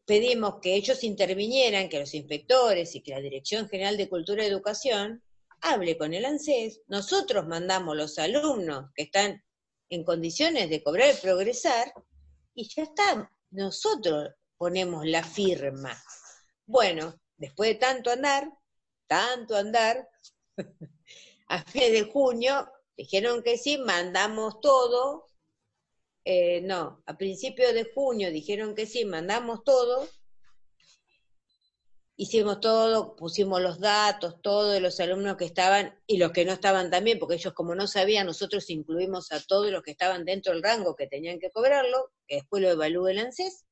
Pedimos 0.05 0.57
que 0.61 0.75
ellos 0.75 1.03
intervinieran, 1.03 1.89
que 1.89 1.99
los 1.99 2.13
inspectores 2.13 2.95
y 2.95 3.01
que 3.01 3.13
la 3.13 3.21
Dirección 3.21 3.69
General 3.69 3.97
de 3.97 4.09
Cultura 4.11 4.45
y 4.45 4.49
Educación 4.49 5.23
hable 5.61 5.97
con 5.97 6.15
el 6.15 6.25
ANSES, 6.25 6.83
nosotros 6.89 7.47
mandamos 7.47 7.97
los 7.97 8.19
alumnos 8.19 8.91
que 8.95 9.05
están 9.05 9.43
en 9.91 10.05
condiciones 10.05 10.71
de 10.71 10.83
cobrar 10.83 11.15
y 11.15 11.21
progresar, 11.21 11.93
y 12.55 12.69
ya 12.69 12.85
está, 12.85 13.31
nosotros 13.51 14.31
ponemos 14.57 15.07
la 15.07 15.23
firma. 15.23 15.97
Bueno, 16.67 17.21
después 17.37 17.71
de 17.71 17.75
tanto 17.77 18.11
andar, 18.11 18.51
tanto 19.07 19.57
andar, 19.57 20.09
a 21.49 21.63
fin 21.65 21.93
de 21.93 22.05
junio 22.05 22.71
dijeron 22.97 23.43
que 23.43 23.59
sí, 23.59 23.79
mandamos 23.79 24.61
todo, 24.61 25.27
eh, 26.25 26.63
no, 26.63 27.03
a 27.07 27.17
principios 27.19 27.75
de 27.75 27.85
junio 27.93 28.31
dijeron 28.31 28.75
que 28.75 28.87
sí, 28.87 29.05
mandamos 29.05 29.63
todo, 29.65 30.09
hicimos 32.17 32.61
todo, 32.61 33.17
pusimos 33.17 33.61
los 33.61 33.81
datos, 33.81 34.41
todos 34.41 34.81
los 34.81 35.01
alumnos 35.01 35.37
que 35.37 35.45
estaban 35.45 35.99
y 36.07 36.19
los 36.19 36.31
que 36.33 36.45
no 36.45 36.53
estaban 36.53 36.91
también, 36.91 37.19
porque 37.19 37.35
ellos 37.35 37.55
como 37.55 37.75
no 37.75 37.87
sabían, 37.87 38.27
nosotros 38.27 38.71
incluimos 38.71 39.33
a 39.33 39.41
todos 39.41 39.71
los 39.71 39.83
que 39.83 39.91
estaban 39.91 40.25
dentro 40.25 40.53
del 40.53 40.63
rango 40.63 40.95
que 40.95 41.07
tenían 41.07 41.39
que 41.39 41.51
cobrarlo, 41.51 42.13
que 42.27 42.37
después 42.37 42.63
lo 42.63 42.71
evalúe 42.71 43.09
el 43.09 43.19
ANSES. 43.19 43.65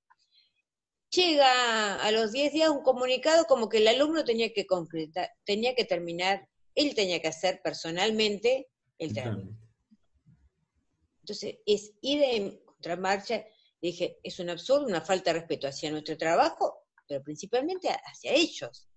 Llega 1.10 2.02
a 2.02 2.10
los 2.10 2.32
10 2.32 2.52
días 2.52 2.70
un 2.70 2.82
comunicado 2.82 3.44
como 3.44 3.68
que 3.68 3.78
el 3.78 3.88
alumno 3.88 4.24
tenía 4.24 4.52
que 4.52 4.66
concretar, 4.66 5.30
tenía 5.44 5.74
que 5.74 5.84
terminar, 5.84 6.48
él 6.74 6.94
tenía 6.94 7.20
que 7.20 7.28
hacer 7.28 7.60
personalmente 7.62 8.70
el 8.98 9.12
trámite. 9.12 9.58
Entonces, 11.20 11.56
es 11.66 11.92
ir 12.00 12.22
en 12.22 12.58
contramarcha, 12.64 13.44
dije, 13.80 14.18
es 14.22 14.40
un 14.40 14.50
absurdo, 14.50 14.86
una 14.86 15.02
falta 15.02 15.32
de 15.32 15.40
respeto 15.40 15.68
hacia 15.68 15.90
nuestro 15.90 16.16
trabajo 16.16 16.81
pero 17.06 17.22
principalmente 17.22 17.88
hacia 17.88 18.32
ellos. 18.32 18.88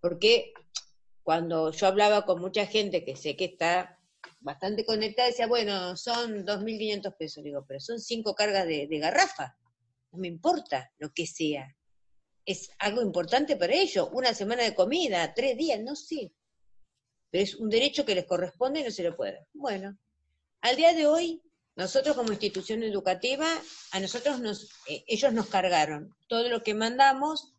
Porque 0.00 0.52
cuando 1.22 1.70
yo 1.72 1.86
hablaba 1.86 2.24
con 2.24 2.40
mucha 2.40 2.66
gente 2.66 3.04
que 3.04 3.16
sé 3.16 3.36
que 3.36 3.44
está 3.46 3.98
bastante 4.40 4.84
conectada, 4.84 5.28
decía, 5.28 5.46
bueno, 5.46 5.96
son 5.96 6.44
2.500 6.44 7.16
pesos. 7.16 7.44
Digo, 7.44 7.64
pero 7.66 7.80
son 7.80 8.00
cinco 8.00 8.34
cargas 8.34 8.66
de, 8.66 8.88
garrafa. 8.98 9.56
No 10.12 10.18
me 10.18 10.28
importa 10.28 10.92
lo 10.98 11.12
que 11.12 11.26
sea. 11.26 11.76
Es 12.44 12.70
algo 12.78 13.02
importante 13.02 13.56
para 13.56 13.74
ellos. 13.74 14.08
Una 14.12 14.34
semana 14.34 14.62
de 14.64 14.74
comida, 14.74 15.32
tres 15.34 15.56
días, 15.56 15.80
no 15.80 15.94
sé. 15.94 16.32
Pero 17.30 17.44
es 17.44 17.54
un 17.54 17.68
derecho 17.68 18.04
que 18.04 18.14
les 18.14 18.24
corresponde 18.24 18.80
y 18.80 18.84
no 18.84 18.90
se 18.90 19.04
lo 19.04 19.16
puede. 19.16 19.46
Bueno, 19.52 19.96
al 20.62 20.76
día 20.76 20.92
de 20.94 21.06
hoy, 21.06 21.42
nosotros 21.76 22.16
como 22.16 22.32
institución 22.32 22.82
educativa, 22.82 23.46
a 23.92 24.00
nosotros 24.00 24.40
nos, 24.40 24.70
eh, 24.88 25.04
ellos 25.06 25.32
nos 25.32 25.46
cargaron 25.46 26.14
todo 26.28 26.48
lo 26.48 26.62
que 26.62 26.74
mandamos 26.74 27.54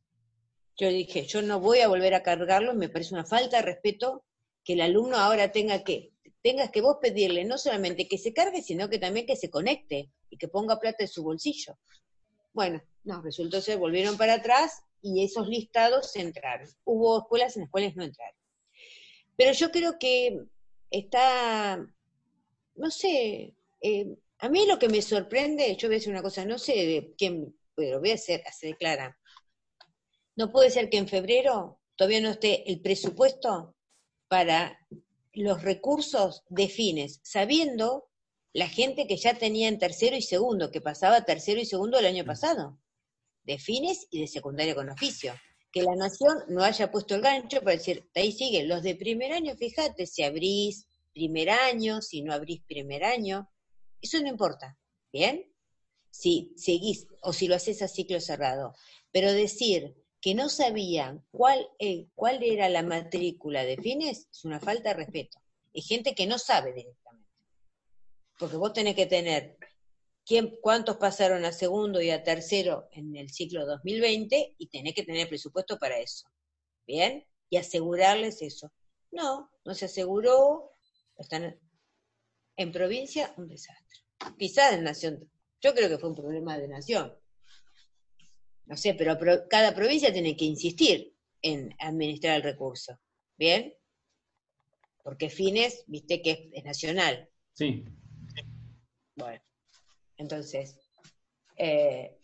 yo 0.82 0.90
dije, 0.90 1.28
yo 1.28 1.44
no 1.44 1.60
voy 1.60 1.80
a 1.80 1.88
volver 1.88 2.16
a 2.16 2.24
cargarlo, 2.24 2.74
me 2.74 2.90
parece 2.90 3.14
una 3.14 3.24
falta 3.24 3.58
de 3.58 3.62
respeto 3.62 4.24
que 4.64 4.74
el 4.74 4.82
alumno 4.82 5.18
ahora 5.18 5.52
tenga 5.52 5.84
que, 5.84 6.12
tengas 6.42 6.72
que 6.72 6.82
vos 6.82 6.98
pedirle 7.00 7.46
no 7.46 7.60
solamente 7.60 8.08
que 8.08 8.18
se 8.18 8.34
cargue, 8.34 8.64
sino 8.64 8.90
que 8.90 8.98
también 8.98 9.28
que 9.28 9.36
se 9.36 9.52
conecte 9.52 10.12
y 10.32 10.38
que 10.38 10.48
ponga 10.48 10.80
plata 10.80 11.04
en 11.04 11.08
su 11.08 11.24
bolsillo. 11.24 11.78
Bueno, 12.54 12.82
no, 13.04 13.22
resultó 13.22 13.62
ser, 13.62 13.78
volvieron 13.78 14.18
para 14.18 14.34
atrás 14.34 14.82
y 15.04 15.24
esos 15.24 15.48
listados 15.48 16.16
entraron. 16.16 16.68
Hubo 16.84 17.20
escuelas 17.20 17.56
en 17.58 17.62
las 17.62 17.72
cuales 17.72 17.96
no 17.96 18.04
entraron. 18.04 18.40
Pero 19.36 19.52
yo 19.54 19.72
creo 19.72 20.00
que 20.00 20.36
está, 20.90 21.86
no 22.76 22.90
sé, 22.90 23.56
eh, 23.82 24.16
a 24.40 24.50
mí 24.50 24.66
lo 24.66 24.80
que 24.80 24.90
me 24.90 25.02
sorprende, 25.02 25.76
yo 25.76 25.88
voy 25.88 25.96
a 25.96 26.00
decir 26.00 26.12
una 26.12 26.22
cosa, 26.22 26.46
no 26.46 26.58
sé 26.58 26.74
de 26.74 27.14
quién, 27.18 27.56
pero 27.76 28.00
voy 28.00 28.12
a 28.12 28.16
hacer, 28.16 28.44
se 28.52 28.68
declara, 28.68 29.18
no 30.36 30.52
puede 30.52 30.72
ser 30.72 30.90
que 30.90 30.98
en 30.98 31.08
febrero 31.08 31.80
todavía 31.96 32.22
no 32.22 32.32
esté 32.32 32.70
el 32.72 32.82
presupuesto 32.82 33.76
para 34.28 34.80
los 35.34 35.62
recursos 35.62 36.44
de 36.50 36.68
fines, 36.68 37.20
sabiendo 37.24 38.10
la 38.54 38.68
gente 38.68 39.08
que 39.08 39.18
ya 39.18 39.38
tenía 39.38 39.68
en 39.68 39.80
tercero 39.80 40.16
y 40.16 40.22
segundo, 40.22 40.72
que 40.72 40.82
pasaba 40.82 41.26
tercero 41.26 41.60
y 41.60 41.66
segundo 41.66 42.00
el 42.00 42.06
año 42.06 42.26
pasado, 42.26 42.80
de 43.44 43.58
fines 43.58 44.08
y 44.10 44.22
de 44.22 44.28
secundaria 44.28 44.76
con 44.76 44.90
oficio. 44.90 45.34
Que 45.72 45.84
la 45.84 45.96
nación 45.96 46.40
no 46.50 46.64
haya 46.64 46.92
puesto 46.92 47.16
el 47.16 47.22
gancho 47.22 47.60
para 47.62 47.78
decir, 47.78 48.10
ahí 48.14 48.32
sigue, 48.32 48.64
los 48.64 48.84
de 48.84 48.96
primer 48.96 49.32
año, 49.32 49.56
fíjate, 49.56 50.06
si 50.06 50.24
abrís 50.24 50.88
primer 51.14 51.50
año, 51.50 52.02
si 52.02 52.22
no 52.22 52.34
abrís 52.34 52.62
primer 52.68 53.06
año, 53.06 53.50
eso 54.02 54.22
no 54.22 54.28
importa, 54.28 54.78
¿bien? 55.12 55.52
Si 56.10 56.54
seguís 56.58 57.08
o 57.22 57.34
si 57.34 57.48
lo 57.48 57.56
haces 57.56 57.82
a 57.82 57.88
ciclo 57.88 58.20
cerrado. 58.20 58.76
Pero 59.12 59.32
decir, 59.32 59.96
que 60.22 60.36
no 60.36 60.50
sabían 60.50 61.26
cuál, 61.32 61.68
eh, 61.80 62.08
cuál 62.14 62.44
era 62.44 62.70
la 62.70 62.84
matrícula 62.84 63.64
de 63.64 63.78
fines, 63.78 64.28
es 64.32 64.46
una 64.46 64.60
falta 64.60 64.90
de 64.90 64.96
respeto. 64.96 65.40
Hay 65.74 65.82
gente 65.82 66.14
que 66.14 66.28
no 66.28 66.38
sabe 66.38 66.74
directamente. 66.74 67.30
Porque 68.38 68.58
vos 68.58 68.72
tenés 68.72 68.96
que 68.96 69.08
tener 69.08 69.58
quién, 70.24 70.58
cuántos 70.62 70.98
pasaron 70.98 71.44
a 71.44 71.52
segundo 71.52 72.02
y 72.02 72.12
a 72.12 72.24
tercero 72.24 72.88
en 72.92 73.16
el 73.16 73.32
ciclo 73.32 73.66
2020 73.66 74.56
y 74.58 74.68
tenés 74.68 74.94
que 74.94 75.04
tener 75.04 75.28
presupuesto 75.28 75.80
para 75.80 75.98
eso. 75.98 76.28
¿Bien? 76.86 77.26
Y 77.50 77.58
asegurarles 77.58 78.42
eso. 78.42 78.72
No, 79.12 79.50
no 79.66 79.74
se 79.74 79.86
aseguró, 79.86 80.72
están 81.18 81.60
en 82.62 82.72
provincia, 82.72 83.34
un 83.38 83.48
desastre. 83.48 84.00
Quizás 84.38 84.74
en 84.74 84.84
nación, 84.84 85.32
yo 85.62 85.74
creo 85.74 85.90
que 85.90 85.98
fue 85.98 86.10
un 86.10 86.16
problema 86.16 86.58
de 86.58 86.68
nación, 86.68 87.14
no 88.66 88.78
sé, 88.78 88.94
pero 88.94 89.18
cada 89.50 89.76
provincia 89.76 90.14
tiene 90.14 90.38
que 90.38 90.46
insistir 90.46 91.14
en 91.42 91.76
administrar 91.80 92.38
el 92.38 92.44
recurso. 92.44 93.00
¿Bien? 93.38 93.74
Porque 95.04 95.30
Fines, 95.30 95.84
viste 95.88 96.22
que 96.22 96.52
es, 96.54 96.64
nacional. 96.64 97.28
Sí. 97.54 97.84
Bueno, 99.16 99.42
entonces, 100.18 100.78
eh, 101.58 102.18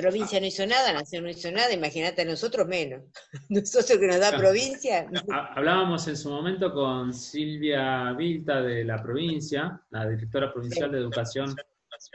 provincia 0.00 0.40
no 0.40 0.46
hizo 0.46 0.66
nada, 0.66 0.92
nación 0.92 1.24
no 1.24 1.30
hizo 1.30 1.50
nada, 1.50 1.72
imagínate 1.72 2.22
a 2.22 2.24
nosotros 2.24 2.66
menos. 2.66 3.02
nosotros 3.48 3.98
que 3.98 4.06
nos 4.06 4.20
da 4.20 4.36
provincia. 4.36 5.08
Hablábamos 5.54 6.06
en 6.08 6.16
su 6.16 6.30
momento 6.30 6.72
con 6.72 7.12
Silvia 7.12 8.12
Vilta 8.12 8.62
de 8.62 8.84
la 8.84 9.02
provincia, 9.02 9.80
la 9.90 10.08
directora 10.08 10.52
provincial 10.52 10.90
de 10.90 10.98
educación 10.98 11.54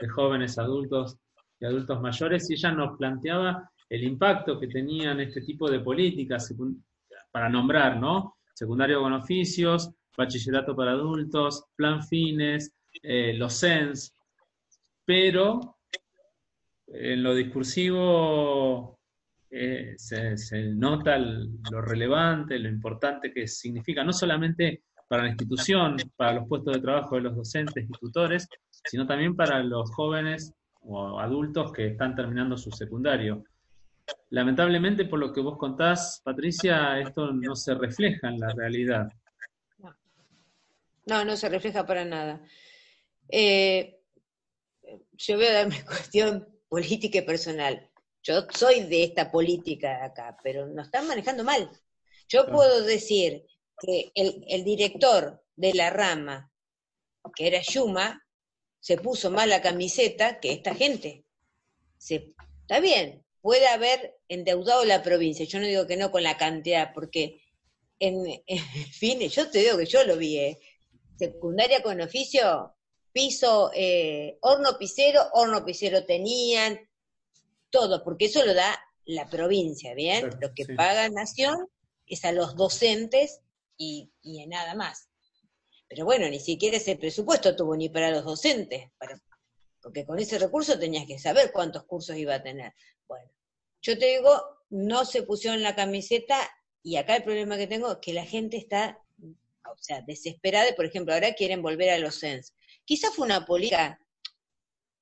de 0.00 0.08
jóvenes 0.08 0.58
adultos 0.58 1.16
y 1.60 1.66
adultos 1.66 2.00
mayores, 2.00 2.50
y 2.50 2.54
ella 2.54 2.72
nos 2.72 2.98
planteaba 2.98 3.70
el 3.88 4.04
impacto 4.04 4.58
que 4.58 4.66
tenían 4.66 5.20
este 5.20 5.40
tipo 5.42 5.70
de 5.70 5.80
políticas, 5.80 6.52
para 7.30 7.48
nombrar, 7.48 7.98
¿no? 7.98 8.36
Secundario 8.54 9.00
con 9.00 9.12
oficios, 9.12 9.90
bachillerato 10.16 10.74
para 10.74 10.92
adultos, 10.92 11.66
plan 11.76 12.02
fines, 12.02 12.72
eh, 13.02 13.34
los 13.34 13.54
SENS, 13.54 14.14
pero 15.04 15.75
en 16.88 17.22
lo 17.22 17.34
discursivo 17.34 18.98
eh, 19.50 19.94
se, 19.96 20.36
nota 20.74 21.18
lo 21.18 21.80
relevante, 21.80 22.58
lo 22.58 22.68
importante 22.68 23.32
que 23.32 23.46
significa, 23.46 24.04
no 24.04 24.12
solamente 24.12 24.82
para 25.08 25.22
la 25.22 25.30
institución, 25.30 25.96
para 26.16 26.34
los 26.34 26.48
puestos 26.48 26.74
de 26.74 26.80
trabajo 26.80 27.16
de 27.16 27.22
los 27.22 27.36
docentes 27.36 27.84
y 27.84 27.92
tutores, 27.92 28.48
sino 28.84 29.06
también 29.06 29.36
para 29.36 29.62
los 29.62 29.90
jóvenes 29.94 30.52
o 30.80 31.20
adultos 31.20 31.72
que 31.72 31.88
están 31.88 32.14
terminando 32.14 32.56
su 32.56 32.70
secundario. 32.70 33.44
Lamentablemente, 34.30 35.04
por 35.04 35.18
lo 35.18 35.32
que 35.32 35.40
vos 35.40 35.56
contás, 35.58 36.20
Patricia, 36.24 37.00
esto 37.00 37.32
no 37.32 37.56
se 37.56 37.74
refleja 37.74 38.28
en 38.28 38.38
la 38.38 38.52
realidad. 38.54 39.08
No, 41.06 41.24
no, 41.24 41.36
se 41.36 41.48
refleja 41.48 41.86
para 41.86 42.04
nada. 42.04 42.40
Eh, 43.28 44.00
yo 45.12 45.36
voy 45.36 45.46
a 45.46 45.52
darme 45.52 45.84
cuestión 45.84 46.55
política 46.68 47.18
y 47.18 47.22
personal. 47.22 47.90
Yo 48.22 48.46
soy 48.50 48.80
de 48.84 49.04
esta 49.04 49.30
política 49.30 50.04
acá, 50.04 50.36
pero 50.42 50.66
nos 50.66 50.86
están 50.86 51.06
manejando 51.06 51.44
mal. 51.44 51.70
Yo 52.28 52.46
puedo 52.50 52.82
decir 52.82 53.46
que 53.80 54.10
el, 54.14 54.44
el 54.48 54.64
director 54.64 55.42
de 55.54 55.74
la 55.74 55.90
rama, 55.90 56.50
que 57.34 57.46
era 57.46 57.60
Yuma, 57.62 58.26
se 58.80 58.96
puso 58.98 59.30
más 59.30 59.46
la 59.46 59.62
camiseta 59.62 60.40
que 60.40 60.52
esta 60.52 60.74
gente. 60.74 61.24
Se, 61.98 62.34
está 62.62 62.80
bien, 62.80 63.24
puede 63.40 63.66
haber 63.68 64.16
endeudado 64.28 64.84
la 64.84 65.02
provincia, 65.02 65.44
yo 65.46 65.60
no 65.60 65.66
digo 65.66 65.86
que 65.86 65.96
no 65.96 66.10
con 66.10 66.22
la 66.22 66.36
cantidad, 66.36 66.92
porque 66.92 67.42
en, 67.98 68.42
fin, 68.92 69.20
yo 69.20 69.50
te 69.50 69.60
digo 69.60 69.78
que 69.78 69.86
yo 69.86 70.04
lo 70.04 70.16
vi, 70.16 70.38
¿eh? 70.38 70.58
secundaria 71.16 71.82
con 71.82 72.00
oficio, 72.00 72.75
piso, 73.16 73.70
eh, 73.74 74.36
horno 74.42 74.76
pisero, 74.76 75.22
horno 75.32 75.64
pisero 75.64 76.04
tenían, 76.04 76.78
todo, 77.70 78.04
porque 78.04 78.26
eso 78.26 78.44
lo 78.44 78.52
da 78.52 78.78
la 79.06 79.26
provincia, 79.30 79.94
¿bien? 79.94 80.28
lo 80.38 80.52
que 80.52 80.66
paga 80.66 81.08
Nación 81.08 81.66
es 82.06 82.26
a 82.26 82.32
los 82.32 82.56
docentes 82.56 83.40
y, 83.78 84.12
y 84.20 84.46
nada 84.46 84.74
más. 84.74 85.08
Pero 85.88 86.04
bueno, 86.04 86.28
ni 86.28 86.38
siquiera 86.40 86.76
ese 86.76 86.96
presupuesto 86.96 87.56
tuvo 87.56 87.74
ni 87.74 87.88
para 87.88 88.10
los 88.10 88.22
docentes, 88.22 88.90
porque 89.80 90.04
con 90.04 90.18
ese 90.18 90.38
recurso 90.38 90.78
tenías 90.78 91.06
que 91.06 91.18
saber 91.18 91.52
cuántos 91.52 91.84
cursos 91.84 92.18
iba 92.18 92.34
a 92.34 92.42
tener. 92.42 92.74
Bueno, 93.08 93.30
yo 93.80 93.98
te 93.98 94.18
digo, 94.18 94.42
no 94.68 95.06
se 95.06 95.22
pusieron 95.22 95.62
la 95.62 95.74
camiseta 95.74 96.36
y 96.82 96.96
acá 96.96 97.16
el 97.16 97.24
problema 97.24 97.56
que 97.56 97.66
tengo 97.66 97.92
es 97.92 97.98
que 98.02 98.12
la 98.12 98.26
gente 98.26 98.58
está, 98.58 99.02
o 99.22 99.78
sea, 99.78 100.02
desesperada, 100.02 100.76
por 100.76 100.84
ejemplo, 100.84 101.14
ahora 101.14 101.32
quieren 101.32 101.62
volver 101.62 101.88
a 101.88 101.98
los 101.98 102.16
SENS. 102.16 102.52
Quizás 102.86 103.14
fue 103.14 103.26
una 103.26 103.44
política 103.44 104.00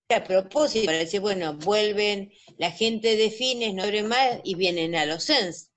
a 0.08 0.24
propósito 0.24 0.86
para 0.86 0.98
decir, 0.98 1.20
bueno, 1.20 1.54
vuelven, 1.54 2.32
la 2.56 2.70
gente 2.70 3.16
de 3.16 3.30
fines 3.30 3.74
no 3.74 3.82
abre 3.84 4.02
más 4.02 4.40
y 4.42 4.54
vienen 4.54 4.96
a 4.96 5.06
los 5.06 5.24
SENS. 5.24 5.70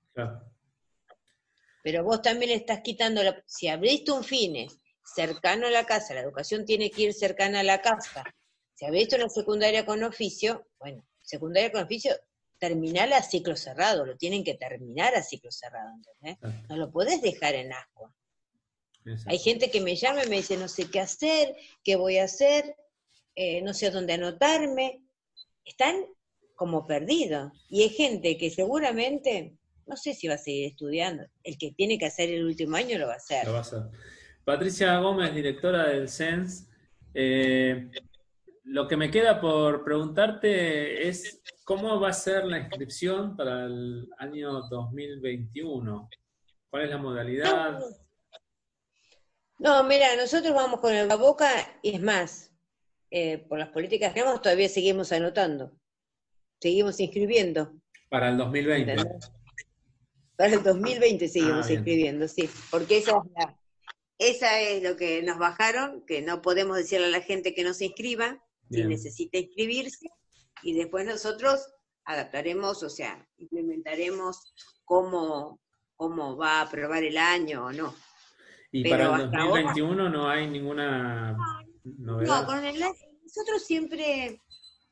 Pero 1.82 2.04
vos 2.04 2.22
también 2.22 2.50
estás 2.50 2.80
quitando 2.80 3.22
la... 3.22 3.42
Si 3.46 3.68
abriste 3.68 4.10
un 4.10 4.24
fines 4.24 4.76
cercano 5.02 5.66
a 5.66 5.70
la 5.70 5.84
casa, 5.84 6.14
la 6.14 6.20
educación 6.20 6.64
tiene 6.64 6.90
que 6.90 7.02
ir 7.02 7.14
cercana 7.14 7.60
a 7.60 7.64
la 7.64 7.80
casa. 7.80 8.24
Si 8.74 8.90
visto 8.90 9.16
una 9.16 9.28
secundaria 9.28 9.84
con 9.84 10.02
oficio, 10.02 10.66
bueno, 10.78 11.04
secundaria 11.20 11.72
con 11.72 11.84
oficio 11.84 12.14
terminar 12.58 13.12
a 13.12 13.22
ciclo 13.22 13.56
cerrado, 13.56 14.06
lo 14.06 14.16
tienen 14.16 14.44
que 14.44 14.54
terminar 14.54 15.14
a 15.14 15.22
ciclo 15.22 15.50
cerrado, 15.50 15.90
¿entendés? 15.94 16.68
No 16.68 16.76
lo 16.76 16.90
podés 16.90 17.20
dejar 17.22 17.54
en 17.54 17.72
Hay 19.26 19.38
gente 19.38 19.70
que 19.70 19.80
me 19.80 19.96
llama 19.96 20.24
y 20.24 20.28
me 20.28 20.36
dice, 20.36 20.56
no 20.56 20.68
sé 20.68 20.90
qué 20.90 21.00
hacer, 21.00 21.54
qué 21.82 21.96
voy 21.96 22.18
a 22.18 22.24
hacer, 22.24 22.76
eh, 23.34 23.62
no 23.62 23.72
sé 23.72 23.90
dónde 23.90 24.14
anotarme. 24.14 25.02
Están 25.64 25.96
como 26.54 26.86
perdidos. 26.86 27.52
Y 27.70 27.82
hay 27.82 27.90
gente 27.90 28.36
que 28.36 28.50
seguramente, 28.50 29.56
no 29.86 29.96
sé 29.96 30.12
si 30.14 30.28
va 30.28 30.34
a 30.34 30.38
seguir 30.38 30.66
estudiando. 30.66 31.24
El 31.42 31.56
que 31.56 31.72
tiene 31.72 31.98
que 31.98 32.06
hacer 32.06 32.30
el 32.30 32.44
último 32.44 32.76
año 32.76 32.98
lo 32.98 33.06
va 33.06 33.14
a 33.14 33.16
hacer. 33.16 33.46
Lo 33.46 33.52
va 33.52 33.58
a 33.58 33.62
hacer. 33.62 33.82
Patricia 34.44 34.98
Gómez, 34.98 35.34
directora 35.34 35.88
del 35.88 36.08
CENS. 36.08 36.68
Eh, 37.14 37.90
lo 38.64 38.88
que 38.88 38.96
me 38.96 39.10
queda 39.10 39.40
por 39.40 39.84
preguntarte 39.84 41.08
es 41.08 41.42
cómo 41.64 42.00
va 42.00 42.08
a 42.08 42.12
ser 42.12 42.44
la 42.44 42.58
inscripción 42.58 43.36
para 43.36 43.66
el 43.66 44.08
año 44.18 44.62
2021. 44.68 46.08
¿Cuál 46.70 46.82
es 46.82 46.90
la 46.90 46.98
modalidad? 46.98 47.80
No, 49.58 49.82
mira, 49.82 50.14
nosotros 50.16 50.54
vamos 50.54 50.80
con 50.80 50.94
el 50.94 51.08
boca 51.16 51.50
y 51.82 51.94
es 51.94 52.00
más, 52.00 52.52
eh, 53.10 53.38
por 53.38 53.58
las 53.58 53.70
políticas 53.70 54.14
que 54.14 54.20
hemos 54.20 54.40
todavía 54.40 54.68
seguimos 54.68 55.10
anotando, 55.10 55.76
seguimos 56.60 57.00
inscribiendo. 57.00 57.72
Para 58.08 58.28
el 58.28 58.36
2020. 58.36 58.96
Para 60.36 60.54
el 60.54 60.62
2020 60.62 61.28
seguimos 61.28 61.66
ah, 61.66 61.72
inscribiendo, 61.72 62.28
sí, 62.28 62.48
porque 62.70 62.98
esa 62.98 63.18
es, 63.18 63.32
la, 63.36 63.58
esa 64.18 64.60
es 64.60 64.82
lo 64.84 64.96
que 64.96 65.22
nos 65.22 65.38
bajaron, 65.38 66.06
que 66.06 66.22
no 66.22 66.40
podemos 66.40 66.76
decirle 66.76 67.06
a 67.06 67.10
la 67.10 67.20
gente 67.20 67.54
que 67.54 67.64
no 67.64 67.74
se 67.74 67.86
inscriba, 67.86 68.40
si 68.70 68.84
necesita 68.84 69.38
inscribirse, 69.38 70.08
y 70.62 70.74
después 70.74 71.04
nosotros 71.04 71.66
adaptaremos, 72.04 72.84
o 72.84 72.90
sea, 72.90 73.26
implementaremos 73.38 74.54
cómo, 74.84 75.60
cómo 75.96 76.36
va 76.36 76.60
a 76.60 76.62
aprobar 76.62 77.02
el 77.02 77.18
año 77.18 77.66
o 77.66 77.72
no. 77.72 77.94
¿Y 78.70 78.88
para 78.88 79.16
el 79.16 79.30
2021 79.30 80.08
no 80.10 80.28
hay 80.28 80.48
ninguna 80.48 81.36
novedad? 81.84 82.40
No, 82.42 82.46
con 82.46 82.64
el, 82.64 82.78
nosotros 82.78 83.64
siempre, 83.64 84.42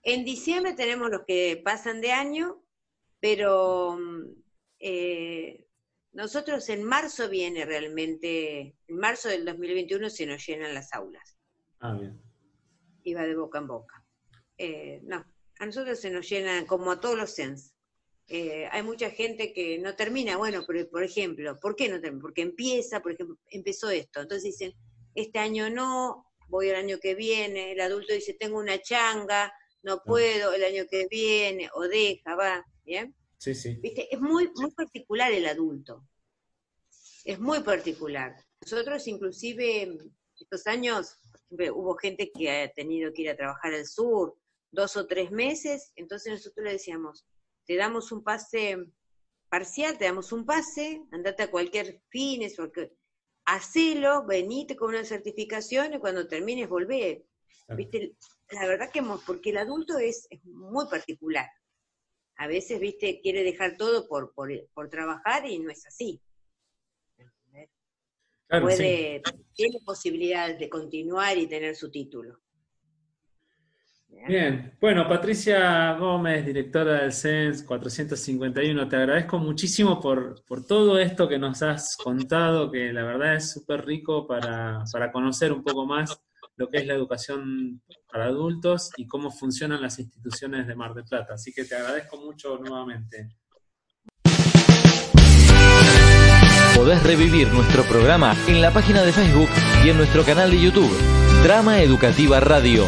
en 0.02 0.24
diciembre 0.24 0.74
tenemos 0.74 1.10
los 1.10 1.22
que 1.26 1.60
pasan 1.64 2.00
de 2.00 2.12
año, 2.12 2.62
pero 3.20 3.98
eh, 4.78 5.66
nosotros 6.12 6.68
en 6.68 6.84
marzo 6.84 7.28
viene 7.28 7.64
realmente, 7.64 8.76
en 8.86 8.96
marzo 8.96 9.28
del 9.28 9.44
2021 9.44 10.08
se 10.10 10.26
nos 10.26 10.46
llenan 10.46 10.74
las 10.74 10.92
aulas. 10.92 11.38
Ah, 11.80 11.94
bien 11.94 12.26
iba 13.06 13.22
de 13.22 13.36
boca 13.36 13.58
en 13.58 13.66
boca. 13.66 14.04
Eh, 14.58 15.00
no, 15.04 15.24
a 15.58 15.66
nosotros 15.66 15.98
se 15.98 16.10
nos 16.10 16.28
llenan, 16.28 16.66
como 16.66 16.90
a 16.90 17.00
todos 17.00 17.16
los 17.16 17.30
SENS. 17.30 17.72
Eh, 18.28 18.68
hay 18.72 18.82
mucha 18.82 19.10
gente 19.10 19.52
que 19.52 19.78
no 19.78 19.94
termina, 19.94 20.36
bueno, 20.36 20.64
por, 20.66 20.88
por 20.90 21.04
ejemplo, 21.04 21.56
¿por 21.60 21.76
qué 21.76 21.88
no 21.88 22.00
termina? 22.00 22.22
Porque 22.22 22.42
empieza, 22.42 23.00
por 23.00 23.12
ejemplo, 23.12 23.38
empezó 23.50 23.88
esto, 23.90 24.20
entonces 24.20 24.58
dicen, 24.58 24.74
este 25.14 25.38
año 25.38 25.70
no, 25.70 26.26
voy 26.48 26.68
el 26.68 26.74
año 26.74 26.98
que 26.98 27.14
viene, 27.14 27.72
el 27.72 27.80
adulto 27.80 28.12
dice, 28.12 28.34
tengo 28.34 28.58
una 28.58 28.80
changa, 28.82 29.52
no 29.82 30.02
puedo, 30.02 30.52
el 30.52 30.64
año 30.64 30.86
que 30.90 31.06
viene, 31.08 31.70
o 31.74 31.82
deja, 31.82 32.34
va, 32.34 32.66
¿bien? 32.84 33.14
Sí, 33.38 33.54
sí. 33.54 33.76
¿Viste? 33.80 34.12
Es 34.12 34.20
muy, 34.20 34.50
muy 34.56 34.72
particular 34.72 35.32
el 35.32 35.46
adulto, 35.46 36.04
es 37.24 37.38
muy 37.38 37.60
particular. 37.60 38.34
Nosotros 38.60 39.06
inclusive 39.06 39.98
estos 40.40 40.66
años 40.66 41.16
hubo 41.50 41.94
gente 41.94 42.32
que 42.36 42.50
ha 42.50 42.72
tenido 42.72 43.12
que 43.12 43.22
ir 43.22 43.30
a 43.30 43.36
trabajar 43.36 43.72
al 43.72 43.86
sur 43.86 44.36
dos 44.72 44.96
o 44.96 45.06
tres 45.06 45.30
meses, 45.30 45.92
entonces 45.94 46.32
nosotros 46.32 46.64
le 46.64 46.72
decíamos, 46.72 47.24
te 47.66 47.76
damos 47.76 48.12
un 48.12 48.22
pase 48.22 48.76
parcial, 49.48 49.98
te 49.98 50.06
damos 50.06 50.32
un 50.32 50.44
pase, 50.44 51.02
andate 51.12 51.44
a 51.44 51.50
cualquier 51.50 52.02
fines, 52.08 52.56
porque 52.56 52.92
hacelo, 53.44 54.26
venite 54.26 54.76
con 54.76 54.90
una 54.90 55.04
certificación 55.04 55.94
y 55.94 55.98
cuando 55.98 56.26
termines 56.26 56.68
volvé. 56.68 57.26
¿Viste? 57.68 58.16
La 58.50 58.66
verdad 58.66 58.90
que 58.92 59.02
porque 59.26 59.50
el 59.50 59.58
adulto 59.58 59.98
es, 59.98 60.28
muy 60.44 60.86
particular. 60.88 61.48
A 62.36 62.46
veces, 62.46 62.78
viste, 62.78 63.20
quiere 63.20 63.42
dejar 63.42 63.76
todo 63.76 64.06
por, 64.06 64.32
por 64.34 64.90
trabajar 64.90 65.46
y 65.46 65.58
no 65.58 65.70
es 65.70 65.84
así 65.86 66.20
puede, 68.48 69.22
tiene 69.54 69.80
posibilidades 69.84 70.58
de 70.58 70.68
continuar 70.68 71.36
y 71.36 71.46
tener 71.46 71.74
su 71.74 71.90
título. 71.90 72.40
Bien, 74.26 74.72
bueno, 74.80 75.08
Patricia 75.08 75.92
Gómez, 75.94 76.44
directora 76.44 77.02
del 77.02 77.12
CENS 77.12 77.62
451, 77.62 78.88
te 78.88 78.96
agradezco 78.96 79.38
muchísimo 79.38 80.00
por, 80.00 80.42
todo 80.66 80.98
esto 80.98 81.28
que 81.28 81.38
nos 81.38 81.62
has 81.62 81.96
contado, 81.96 82.70
que 82.70 82.92
la 82.92 83.04
verdad 83.04 83.36
es 83.36 83.52
súper 83.52 83.86
rico 83.86 84.26
para, 84.26 84.82
para 84.92 85.12
conocer 85.12 85.52
un 85.52 85.62
poco 85.62 85.86
más 85.86 86.20
lo 86.56 86.68
que 86.70 86.78
es 86.78 86.86
la 86.86 86.94
educación 86.94 87.82
para 88.10 88.26
adultos 88.26 88.90
y 88.96 89.06
cómo 89.06 89.30
funcionan 89.30 89.82
las 89.82 89.98
instituciones 89.98 90.66
de 90.66 90.74
Mar 90.74 90.94
del 90.94 91.04
Plata. 91.04 91.34
Así 91.34 91.52
que 91.52 91.64
te 91.64 91.76
agradezco 91.76 92.16
mucho 92.16 92.58
nuevamente. 92.58 93.28
Podés 96.74 97.02
revivir 97.02 97.48
nuestro 97.48 97.84
programa 97.84 98.34
en 98.48 98.60
la 98.60 98.70
página 98.70 99.02
de 99.02 99.12
Facebook 99.12 99.48
y 99.84 99.90
en 99.90 99.96
nuestro 99.96 100.24
canal 100.24 100.50
de 100.50 100.60
YouTube, 100.60 100.92
Drama 101.42 101.80
Educativa 101.80 102.40
Radio. 102.40 102.86